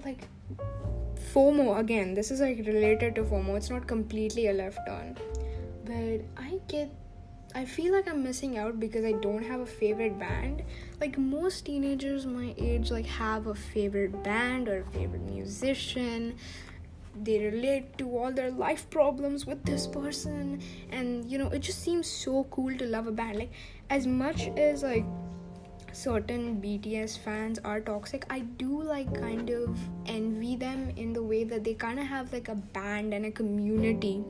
like 0.03 0.27
FOMO 1.33 1.79
again. 1.79 2.13
This 2.13 2.31
is 2.31 2.39
like 2.39 2.57
related 2.65 3.15
to 3.15 3.23
FOMO. 3.23 3.57
It's 3.57 3.69
not 3.69 3.87
completely 3.87 4.47
a 4.47 4.53
left 4.53 4.79
turn, 4.87 5.17
but 5.85 6.21
I 6.41 6.59
get 6.67 6.91
I 7.55 7.63
feel 7.63 7.93
like 7.93 8.09
I'm 8.09 8.21
missing 8.21 8.57
out 8.57 8.81
because 8.81 9.05
I 9.05 9.13
don't 9.13 9.43
have 9.43 9.61
a 9.61 9.65
favorite 9.65 10.19
band. 10.19 10.61
Like 10.99 11.17
most 11.17 11.65
teenagers 11.65 12.25
my 12.25 12.53
age 12.57 12.91
like 12.91 13.05
have 13.05 13.47
a 13.47 13.55
favorite 13.55 14.23
band 14.23 14.67
or 14.67 14.81
a 14.81 14.91
favorite 14.91 15.21
musician. 15.21 16.35
They 17.23 17.39
relate 17.45 17.97
to 17.97 18.17
all 18.17 18.31
their 18.31 18.51
life 18.51 18.89
problems 18.89 19.45
with 19.45 19.63
this 19.63 19.87
person 19.87 20.61
and 20.91 21.29
you 21.29 21.37
know 21.37 21.47
it 21.47 21.59
just 21.59 21.81
seems 21.81 22.07
so 22.07 22.45
cool 22.51 22.77
to 22.77 22.85
love 22.85 23.07
a 23.07 23.11
band. 23.11 23.39
Like 23.39 23.51
as 23.89 24.05
much 24.07 24.47
as 24.57 24.83
like 24.83 25.05
certain 25.91 26.61
BTS 26.61 27.17
fans 27.19 27.59
are 27.59 27.79
toxic, 27.79 28.25
I 28.29 28.39
do 28.39 28.81
like 28.81 29.13
kind 29.19 29.49
of 29.49 29.77
envy 30.05 30.55
them 30.55 30.91
in 30.97 31.13
the 31.13 31.23
way 31.23 31.43
that 31.45 31.63
they 31.63 31.73
kind 31.73 31.99
of 31.99 32.05
have 32.05 32.33
like 32.33 32.49
a 32.49 32.55
band 32.55 33.13
and 33.13 33.25
a 33.25 33.31
community 33.31 34.23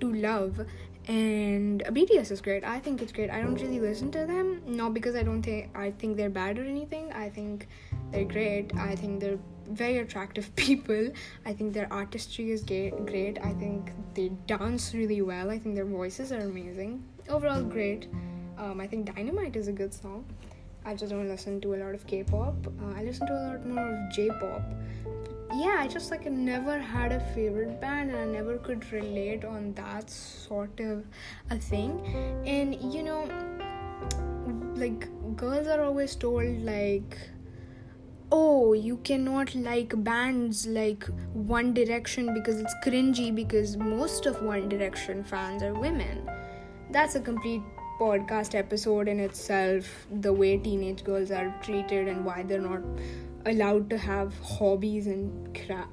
to 0.00 0.12
love 0.12 0.66
and 1.08 1.82
BTS 1.82 2.30
is 2.30 2.40
great. 2.40 2.64
I 2.64 2.78
think 2.78 3.02
it's 3.02 3.12
great. 3.12 3.30
I 3.30 3.40
don't 3.40 3.56
really 3.56 3.80
listen 3.80 4.12
to 4.12 4.24
them, 4.26 4.62
not 4.66 4.94
because 4.94 5.16
I 5.16 5.22
don't 5.22 5.42
think 5.42 5.76
I 5.76 5.90
think 5.90 6.16
they're 6.16 6.30
bad 6.30 6.58
or 6.58 6.64
anything. 6.64 7.12
I 7.12 7.28
think 7.28 7.66
they're 8.12 8.24
great. 8.24 8.72
I 8.76 8.94
think 8.94 9.20
they're 9.20 9.38
very 9.68 9.98
attractive 9.98 10.54
people. 10.56 11.10
I 11.46 11.52
think 11.52 11.72
their 11.72 11.92
artistry 11.92 12.50
is 12.50 12.62
great. 12.62 13.38
I 13.42 13.52
think 13.54 13.92
they 14.14 14.30
dance 14.46 14.94
really 14.94 15.22
well. 15.22 15.50
I 15.50 15.58
think 15.58 15.74
their 15.74 15.84
voices 15.84 16.32
are 16.32 16.40
amazing. 16.40 17.04
Overall, 17.28 17.62
great. 17.62 18.08
Um, 18.58 18.80
I 18.80 18.86
think 18.86 19.14
Dynamite 19.14 19.56
is 19.56 19.68
a 19.68 19.72
good 19.72 19.94
song. 19.94 20.24
I 20.84 20.94
just 20.94 21.10
don't 21.10 21.28
listen 21.28 21.60
to 21.60 21.74
a 21.74 21.76
lot 21.76 21.94
of 21.94 22.06
K-pop. 22.06 22.66
Uh, 22.66 22.98
I 22.98 23.04
listen 23.04 23.26
to 23.28 23.32
a 23.32 23.42
lot 23.48 23.66
more 23.66 23.88
of 23.94 24.12
J-pop 24.12 24.62
yeah, 25.54 25.76
I 25.78 25.86
just 25.86 26.10
like 26.10 26.24
never 26.30 26.78
had 26.78 27.12
a 27.12 27.20
favorite 27.34 27.80
band 27.80 28.10
and 28.10 28.18
I 28.18 28.24
never 28.24 28.56
could 28.58 28.90
relate 28.92 29.44
on 29.44 29.72
that 29.74 30.08
sort 30.08 30.80
of 30.80 31.04
a 31.50 31.58
thing. 31.58 32.00
And 32.46 32.74
you 32.92 33.02
know, 33.02 33.28
like 34.74 35.08
girls 35.36 35.66
are 35.66 35.82
always 35.82 36.14
told 36.16 36.60
like 36.60 37.18
oh 38.34 38.72
you 38.72 38.96
cannot 39.08 39.54
like 39.54 39.92
bands 40.04 40.66
like 40.66 41.04
one 41.34 41.74
direction 41.74 42.32
because 42.32 42.58
it's 42.58 42.74
cringy 42.84 43.34
because 43.34 43.76
most 43.76 44.24
of 44.24 44.42
one 44.42 44.70
direction 44.70 45.22
fans 45.22 45.62
are 45.62 45.74
women. 45.74 46.30
That's 46.90 47.14
a 47.14 47.20
complete 47.20 47.60
podcast 48.00 48.54
episode 48.54 49.06
in 49.06 49.20
itself 49.20 50.06
the 50.22 50.32
way 50.32 50.56
teenage 50.56 51.04
girls 51.04 51.30
are 51.30 51.54
treated 51.62 52.08
and 52.08 52.24
why 52.24 52.42
they're 52.42 52.66
not 52.68 52.80
allowed 53.44 53.90
to 53.90 53.98
have 53.98 54.32
hobbies 54.38 55.08
and 55.08 55.54
crap. 55.66 55.90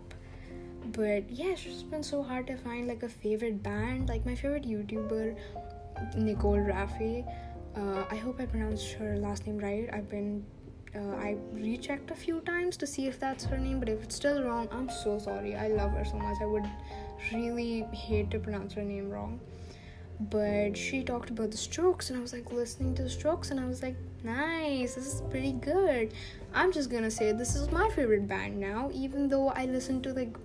But 0.94 1.30
yeah 1.30 1.48
it's 1.48 1.64
just 1.64 1.92
been 1.92 2.04
so 2.04 2.24
hard 2.24 2.48
to 2.48 2.56
find 2.56 2.88
like 2.88 3.04
a 3.04 3.10
favorite 3.10 3.62
band. 3.62 4.08
Like 4.08 4.26
my 4.26 4.36
favorite 4.36 4.64
youtuber 4.64 5.36
nicole 6.16 6.58
rafiee 6.58 7.28
uh, 7.76 8.06
i 8.10 8.16
hope 8.16 8.40
i 8.40 8.46
pronounced 8.46 8.94
her 8.94 9.18
last 9.18 9.46
name 9.46 9.58
right. 9.58 9.90
I've 9.92 10.10
been 10.10 10.46
uh, 10.96 11.16
i 11.18 11.38
rechecked 11.54 12.12
a 12.12 12.16
few 12.16 12.40
times 12.42 12.78
to 12.78 12.88
see 12.88 13.08
if 13.08 13.20
that's 13.20 13.46
her 13.46 13.58
name 13.58 13.80
but 13.80 13.90
if 13.90 14.04
it's 14.04 14.16
still 14.16 14.44
wrong 14.44 14.68
i'm 14.72 14.90
so 14.90 15.20
sorry. 15.20 15.56
I 15.56 15.68
love 15.68 15.92
her 15.92 16.06
so 16.06 16.18
much. 16.18 16.38
I 16.42 16.46
would 16.46 16.66
really 17.34 17.86
hate 17.92 18.32
to 18.32 18.40
pronounce 18.40 18.74
her 18.74 18.82
name 18.82 19.10
wrong. 19.10 19.40
But 20.20 20.76
she 20.76 21.04
talked 21.04 21.30
about 21.30 21.52
the 21.52 21.58
strokes 21.58 22.10
and 22.10 22.20
i 22.20 22.22
was 22.22 22.34
like 22.34 22.52
listening 22.52 22.94
to 22.96 23.04
the 23.04 23.10
strokes 23.10 23.52
and 23.52 23.60
i 23.60 23.66
was 23.66 23.82
like 23.82 23.96
nice 24.24 24.96
this 24.96 25.08
is 25.08 25.22
pretty 25.30 25.54
good. 25.54 26.14
I'm 26.54 26.72
just 26.72 26.90
gonna 26.90 27.12
say 27.12 27.32
this 27.32 27.56
is 27.56 27.72
my 27.72 27.90
favorite 27.90 28.28
band 28.28 28.60
now 28.60 28.90
even 28.94 29.30
though 29.30 29.50
i 29.50 29.66
listened 29.66 30.04
to 30.04 30.14
like 30.14 30.36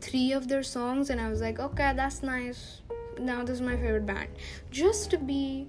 three 0.00 0.32
of 0.32 0.48
their 0.48 0.62
songs 0.62 1.10
and 1.10 1.20
i 1.20 1.28
was 1.28 1.40
like 1.40 1.60
okay 1.60 1.92
that's 1.94 2.22
nice. 2.22 2.80
Now 3.18 3.44
this 3.44 3.56
is 3.56 3.60
my 3.60 3.76
favorite 3.76 4.06
band. 4.06 4.28
Just 4.70 5.10
to 5.10 5.18
be 5.18 5.68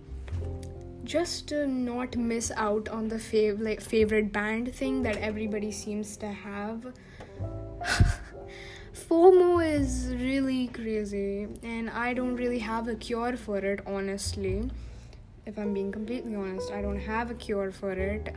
just 1.04 1.48
to 1.48 1.68
not 1.68 2.16
miss 2.16 2.52
out 2.56 2.88
on 2.90 3.08
the 3.08 3.16
fav- 3.16 3.62
like 3.62 3.82
favorite 3.82 4.32
band 4.32 4.74
thing 4.74 5.04
that 5.04 5.18
everybody 5.18 5.72
seems 5.72 6.18
to 6.18 6.28
have 6.28 6.94
FOMO 8.94 9.60
is 9.66 10.14
really 10.16 10.68
crazy, 10.68 11.48
and 11.64 11.90
I 11.90 12.14
don't 12.14 12.36
really 12.36 12.60
have 12.60 12.88
a 12.88 12.96
cure 12.96 13.36
for 13.36 13.58
it, 13.58 13.82
honestly. 13.86 14.70
If 15.46 15.58
I'm 15.58 15.74
being 15.74 15.92
completely 15.92 16.36
honest, 16.36 16.72
I 16.72 16.82
don't 16.82 17.00
have 17.00 17.30
a 17.30 17.34
cure 17.34 17.72
for 17.72 17.92
it. 17.92 18.34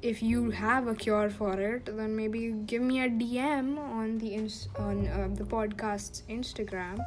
If 0.00 0.22
you 0.22 0.50
have 0.50 0.86
a 0.86 0.94
cure 0.94 1.30
for 1.30 1.58
it, 1.60 1.86
then 1.86 2.14
maybe 2.14 2.52
give 2.66 2.82
me 2.82 3.00
a 3.00 3.08
DM 3.08 3.78
on 3.78 4.18
the 4.18 4.28
ins- 4.34 4.68
on 4.78 5.08
uh, 5.08 5.28
the 5.34 5.44
podcast's 5.44 6.22
Instagram, 6.28 6.98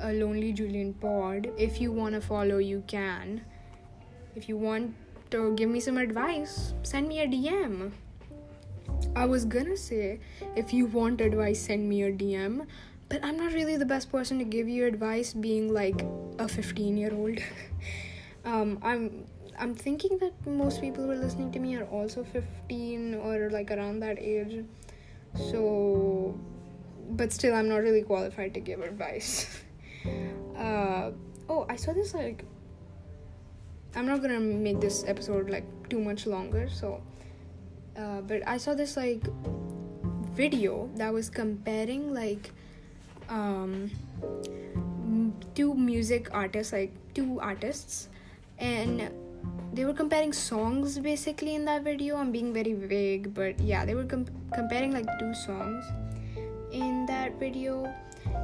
a 0.00 0.12
Lonely 0.12 0.52
Julian 0.52 0.94
Pod. 0.94 1.52
If 1.56 1.80
you 1.80 1.92
want 1.92 2.14
to 2.14 2.20
follow, 2.20 2.58
you 2.58 2.82
can. 2.86 3.42
If 4.34 4.48
you 4.48 4.56
want 4.56 4.94
to 5.30 5.54
give 5.54 5.70
me 5.70 5.80
some 5.80 5.98
advice, 5.98 6.74
send 6.82 7.08
me 7.08 7.20
a 7.20 7.26
DM. 7.26 7.92
I 9.16 9.26
was 9.26 9.44
gonna 9.44 9.76
say, 9.76 10.20
if 10.56 10.72
you 10.72 10.86
want 10.86 11.20
advice, 11.20 11.60
send 11.60 11.88
me 11.88 12.02
a 12.02 12.12
DM, 12.12 12.66
but 13.08 13.24
I'm 13.24 13.36
not 13.36 13.52
really 13.52 13.76
the 13.76 13.86
best 13.86 14.10
person 14.10 14.38
to 14.38 14.44
give 14.44 14.68
you 14.68 14.86
advice 14.86 15.32
being 15.32 15.72
like 15.72 16.04
a 16.38 16.48
15 16.48 16.96
year 16.96 17.12
old. 17.12 17.38
um, 18.44 18.78
I'm 18.82 19.24
I'm 19.58 19.74
thinking 19.74 20.18
that 20.18 20.32
most 20.46 20.80
people 20.80 21.04
who 21.04 21.10
are 21.12 21.16
listening 21.16 21.52
to 21.52 21.58
me 21.58 21.76
are 21.76 21.84
also 21.84 22.24
15 22.24 23.14
or 23.14 23.50
like 23.50 23.70
around 23.70 24.00
that 24.00 24.18
age. 24.18 24.64
So 25.36 26.34
but 27.10 27.32
still, 27.32 27.54
I'm 27.54 27.68
not 27.68 27.78
really 27.78 28.02
qualified 28.02 28.54
to 28.54 28.60
give 28.60 28.80
advice. 28.80 29.62
uh, 30.56 31.10
oh, 31.48 31.66
I 31.68 31.76
saw 31.76 31.92
this 31.92 32.14
like. 32.14 32.44
I'm 33.96 34.06
not 34.06 34.22
gonna 34.22 34.40
make 34.40 34.80
this 34.80 35.04
episode 35.06 35.50
like 35.50 35.64
too 35.88 36.00
much 36.00 36.26
longer, 36.26 36.68
so. 36.68 37.00
Uh, 37.96 38.20
but 38.22 38.42
I 38.46 38.56
saw 38.56 38.74
this 38.74 38.96
like 38.96 39.22
video 40.34 40.90
that 40.96 41.12
was 41.12 41.30
comparing 41.30 42.12
like 42.12 42.50
um 43.28 43.90
two 45.54 45.74
music 45.74 46.28
artists 46.34 46.72
like 46.72 46.92
two 47.14 47.38
artists 47.40 48.08
and 48.58 49.10
they 49.72 49.84
were 49.84 49.94
comparing 49.94 50.32
songs 50.32 50.98
basically 50.98 51.54
in 51.54 51.64
that 51.64 51.82
video 51.82 52.16
i'm 52.16 52.32
being 52.32 52.52
very 52.52 52.72
vague 52.72 53.32
but 53.32 53.58
yeah 53.60 53.84
they 53.84 53.94
were 53.94 54.04
com- 54.04 54.26
comparing 54.52 54.92
like 54.92 55.06
two 55.18 55.32
songs 55.34 55.84
in 56.72 57.06
that 57.06 57.38
video 57.38 57.92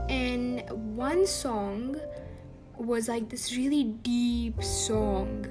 and 0.08 0.62
one 0.96 1.26
song 1.26 1.96
was 2.80 3.08
like 3.08 3.28
this 3.28 3.56
really 3.56 3.84
deep 3.84 4.62
song. 4.62 5.46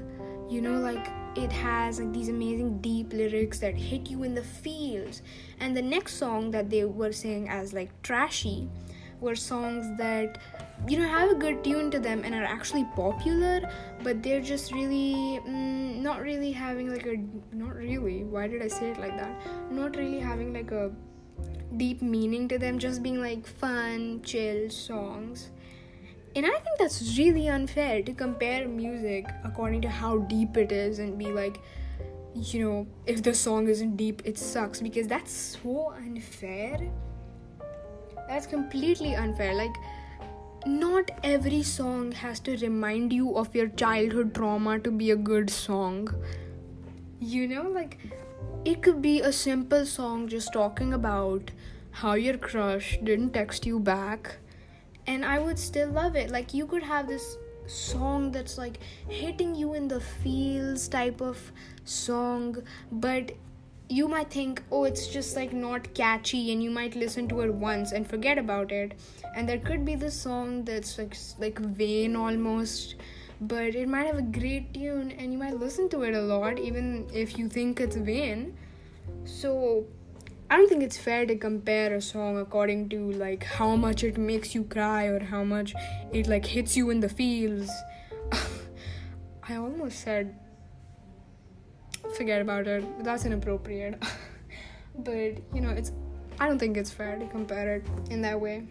You 0.49 0.61
know 0.61 0.79
like 0.79 1.07
it 1.35 1.51
has 1.51 1.99
like 1.99 2.11
these 2.11 2.29
amazing 2.29 2.79
deep 2.79 3.13
lyrics 3.13 3.59
that 3.59 3.75
hit 3.75 4.09
you 4.09 4.23
in 4.23 4.33
the 4.33 4.43
feels. 4.43 5.21
And 5.59 5.75
the 5.77 5.81
next 5.81 6.15
song 6.15 6.51
that 6.51 6.69
they 6.69 6.85
were 6.85 7.11
saying 7.11 7.49
as 7.49 7.73
like 7.73 7.89
trashy 8.01 8.67
were 9.21 9.35
songs 9.35 9.85
that 9.97 10.39
you 10.87 10.97
know 10.97 11.07
have 11.07 11.29
a 11.29 11.35
good 11.35 11.63
tune 11.63 11.91
to 11.91 11.99
them 11.99 12.23
and 12.23 12.33
are 12.33 12.45
actually 12.45 12.85
popular 12.95 13.69
but 14.01 14.23
they're 14.23 14.39
just 14.39 14.71
really 14.71 15.39
mm, 15.45 15.99
not 15.99 16.21
really 16.21 16.53
having 16.53 16.89
like 16.89 17.05
a 17.05 17.17
not 17.53 17.75
really 17.75 18.23
why 18.23 18.47
did 18.47 18.61
i 18.61 18.67
say 18.67 18.91
it 18.91 18.97
like 18.97 19.17
that? 19.17 19.31
Not 19.69 19.97
really 19.97 20.19
having 20.19 20.53
like 20.53 20.71
a 20.71 20.91
deep 21.75 22.01
meaning 22.01 22.47
to 22.47 22.57
them 22.57 22.79
just 22.79 23.03
being 23.03 23.19
like 23.21 23.45
fun 23.45 24.21
chill 24.23 24.69
songs 24.69 25.51
and 26.35 26.45
i 26.45 26.49
think 26.49 26.77
that's 26.77 27.17
really 27.17 27.47
unfair 27.47 28.01
to 28.03 28.13
compare 28.13 28.67
music 28.67 29.27
according 29.43 29.81
to 29.81 29.89
how 29.89 30.17
deep 30.33 30.57
it 30.57 30.71
is 30.71 30.99
and 30.99 31.17
be 31.17 31.31
like 31.31 31.59
you 32.35 32.63
know 32.63 32.87
if 33.05 33.23
the 33.23 33.33
song 33.33 33.67
isn't 33.67 33.97
deep 33.97 34.21
it 34.25 34.37
sucks 34.37 34.81
because 34.81 35.07
that's 35.07 35.31
so 35.31 35.93
unfair. 35.97 36.79
That's 38.27 38.45
completely 38.45 39.15
unfair. 39.15 39.53
Like 39.55 39.75
not 40.65 41.09
every 41.23 41.63
song 41.63 42.11
has 42.11 42.39
to 42.41 42.57
remind 42.57 43.11
you 43.11 43.35
of 43.35 43.55
your 43.55 43.67
childhood 43.69 44.35
trauma 44.35 44.79
to 44.79 44.91
be 44.91 45.11
a 45.11 45.15
good 45.15 45.49
song. 45.49 46.09
You 47.19 47.47
know, 47.47 47.63
like 47.69 47.97
it 48.65 48.81
could 48.81 49.01
be 49.01 49.21
a 49.21 49.33
simple 49.33 49.85
song 49.85 50.27
just 50.27 50.53
talking 50.53 50.93
about 50.93 51.51
how 51.91 52.13
your 52.13 52.37
crush 52.37 52.99
didn't 53.03 53.31
text 53.31 53.65
you 53.65 53.79
back, 53.79 54.37
and 55.07 55.25
I 55.25 55.39
would 55.39 55.59
still 55.59 55.89
love 55.89 56.15
it. 56.15 56.29
Like, 56.29 56.53
you 56.53 56.65
could 56.65 56.83
have 56.83 57.07
this 57.07 57.37
song 57.65 58.31
that's 58.31 58.57
like 58.57 58.79
hitting 59.07 59.53
you 59.53 59.73
in 59.75 59.87
the 59.87 59.99
feels 59.99 60.87
type 60.87 61.21
of 61.21 61.51
song, 61.85 62.57
but 62.91 63.31
you 63.91 64.07
might 64.07 64.29
think, 64.29 64.61
oh, 64.71 64.83
it's 64.83 65.07
just 65.07 65.35
like 65.35 65.51
not 65.51 65.93
catchy, 65.95 66.51
and 66.51 66.63
you 66.63 66.69
might 66.69 66.95
listen 66.95 67.27
to 67.27 67.41
it 67.41 67.53
once 67.53 67.91
and 67.91 68.07
forget 68.07 68.37
about 68.37 68.71
it. 68.71 68.93
And 69.35 69.49
there 69.49 69.57
could 69.57 69.83
be 69.83 69.95
this 69.95 70.19
song 70.19 70.63
that's 70.63 70.97
like 70.97 71.15
like 71.39 71.59
vain 71.59 72.15
almost, 72.15 72.95
but 73.41 73.75
it 73.75 73.87
might 73.87 74.05
have 74.05 74.17
a 74.17 74.21
great 74.21 74.73
tune, 74.73 75.11
and 75.11 75.31
you 75.31 75.39
might 75.39 75.59
listen 75.59 75.89
to 75.89 76.03
it 76.03 76.13
a 76.13 76.21
lot, 76.21 76.59
even 76.59 77.07
if 77.13 77.37
you 77.37 77.49
think 77.49 77.79
it's 77.79 77.95
vain. 77.95 78.55
So 79.25 79.85
I 80.49 80.57
don't 80.57 80.67
think 80.67 80.81
it's 80.81 80.97
fair 80.97 81.27
to 81.27 81.35
compare 81.35 81.93
a 81.93 82.01
song 82.01 82.39
according 82.39 82.89
to 82.89 83.11
like 83.11 83.43
how 83.43 83.75
much 83.75 84.03
it 84.03 84.17
makes 84.17 84.55
you 84.55 84.63
cry 84.63 85.05
or 85.05 85.19
how 85.19 85.43
much 85.43 85.75
it 86.11 86.27
like 86.27 86.45
hits 86.45 86.75
you 86.75 86.89
in 86.89 86.99
the 87.01 87.09
feels. 87.09 87.69
I 89.47 89.55
almost 89.55 89.99
said 89.99 90.35
forget 92.15 92.41
about 92.41 92.67
it. 92.67 93.03
That's 93.03 93.25
inappropriate. 93.25 94.01
but 94.97 95.37
you 95.53 95.61
know, 95.61 95.69
it's 95.69 95.91
I 96.39 96.47
don't 96.47 96.57
think 96.57 96.77
it's 96.77 96.91
fair 96.91 97.17
to 97.17 97.27
compare 97.27 97.75
it 97.75 97.85
in 98.09 98.21
that 98.21 98.39
way. 98.39 98.67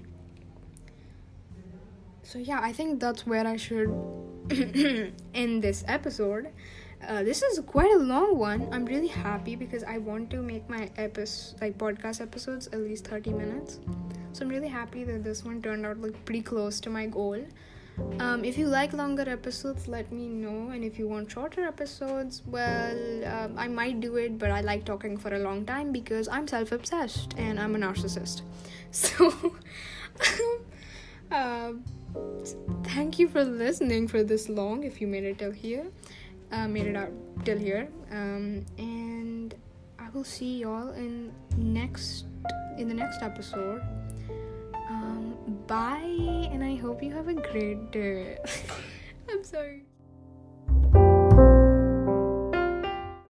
So 2.23 2.39
yeah, 2.39 2.61
I 2.61 2.73
think 2.73 3.01
that's 3.01 3.27
where 3.27 3.47
I 3.47 3.57
should 3.57 3.89
end 5.35 5.63
this 5.63 5.85
episode. 5.87 6.49
Uh, 7.07 7.23
this 7.23 7.43
is 7.43 7.61
quite 7.61 7.93
a 7.95 7.99
long 7.99 8.37
one. 8.37 8.69
I'm 8.73 8.85
really 8.85 9.07
happy 9.07 9.55
because 9.57 9.85
I 9.85 9.99
want 9.99 10.31
to 10.31 10.43
make 10.43 10.69
my 10.69 10.91
episode 10.97 11.61
like 11.61 11.79
podcast 11.79 12.21
episodes 12.21 12.67
at 12.69 12.81
least 12.81 13.07
30 13.07 13.31
minutes. 13.31 13.79
So 14.33 14.45
I'm 14.45 14.49
really 14.49 14.69
happy 14.69 15.05
that 15.05 15.25
this 15.25 15.45
one 15.45 15.63
turned 15.63 15.87
out 15.87 16.01
like 16.01 16.25
pretty 16.25 16.43
close 16.43 16.81
to 16.81 16.91
my 16.91 17.07
goal. 17.07 17.45
Um, 18.21 18.45
if 18.45 18.57
you 18.59 18.67
like 18.67 18.93
longer 18.93 19.29
episodes, 19.29 19.89
let 19.89 20.13
me 20.13 20.29
know. 20.29 20.71
And 20.71 20.85
if 20.85 20.99
you 20.99 21.09
want 21.09 21.31
shorter 21.31 21.65
episodes, 21.65 22.43
well, 22.47 23.25
um, 23.25 23.55
I 23.57 23.69
might 23.69 24.01
do 24.01 24.17
it, 24.17 24.39
but 24.39 24.51
I 24.51 24.61
like 24.61 24.85
talking 24.85 25.17
for 25.17 25.35
a 25.35 25.39
long 25.39 25.65
time 25.67 25.93
because 25.93 26.29
I'm 26.29 26.47
self 26.47 26.73
obsessed 26.73 27.35
and 27.37 27.59
I'm 27.59 27.75
a 27.75 27.79
narcissist. 27.79 28.43
So, 28.91 29.53
uh, 31.31 31.73
thank 32.85 33.19
you 33.19 33.29
for 33.29 33.45
listening 33.45 34.09
for 34.09 34.25
this 34.25 34.49
long 34.49 34.83
if 34.83 35.01
you 35.03 35.07
made 35.07 35.25
it 35.25 35.39
till 35.39 35.51
here, 35.53 35.87
uh, 36.53 36.69
made 36.69 36.87
it 36.87 36.97
out 36.97 37.13
till 37.45 37.59
here. 37.59 37.89
Um, 38.11 38.65
and 38.79 39.55
I 39.99 40.09
will 40.11 40.25
see 40.25 40.59
y'all 40.59 40.93
in 40.93 41.33
next 41.57 42.27
in 42.79 42.89
the 42.89 42.95
next 42.95 43.23
episode 43.23 43.83
bye 45.69 46.49
and 46.51 46.65
I 46.65 46.77
hope 46.77 47.03
you 47.03 47.13
have 47.13 47.29
a 47.29 47.35
great 47.35 47.93
day. 47.93 48.39
I'm 49.31 49.45
sorry. 49.45 49.88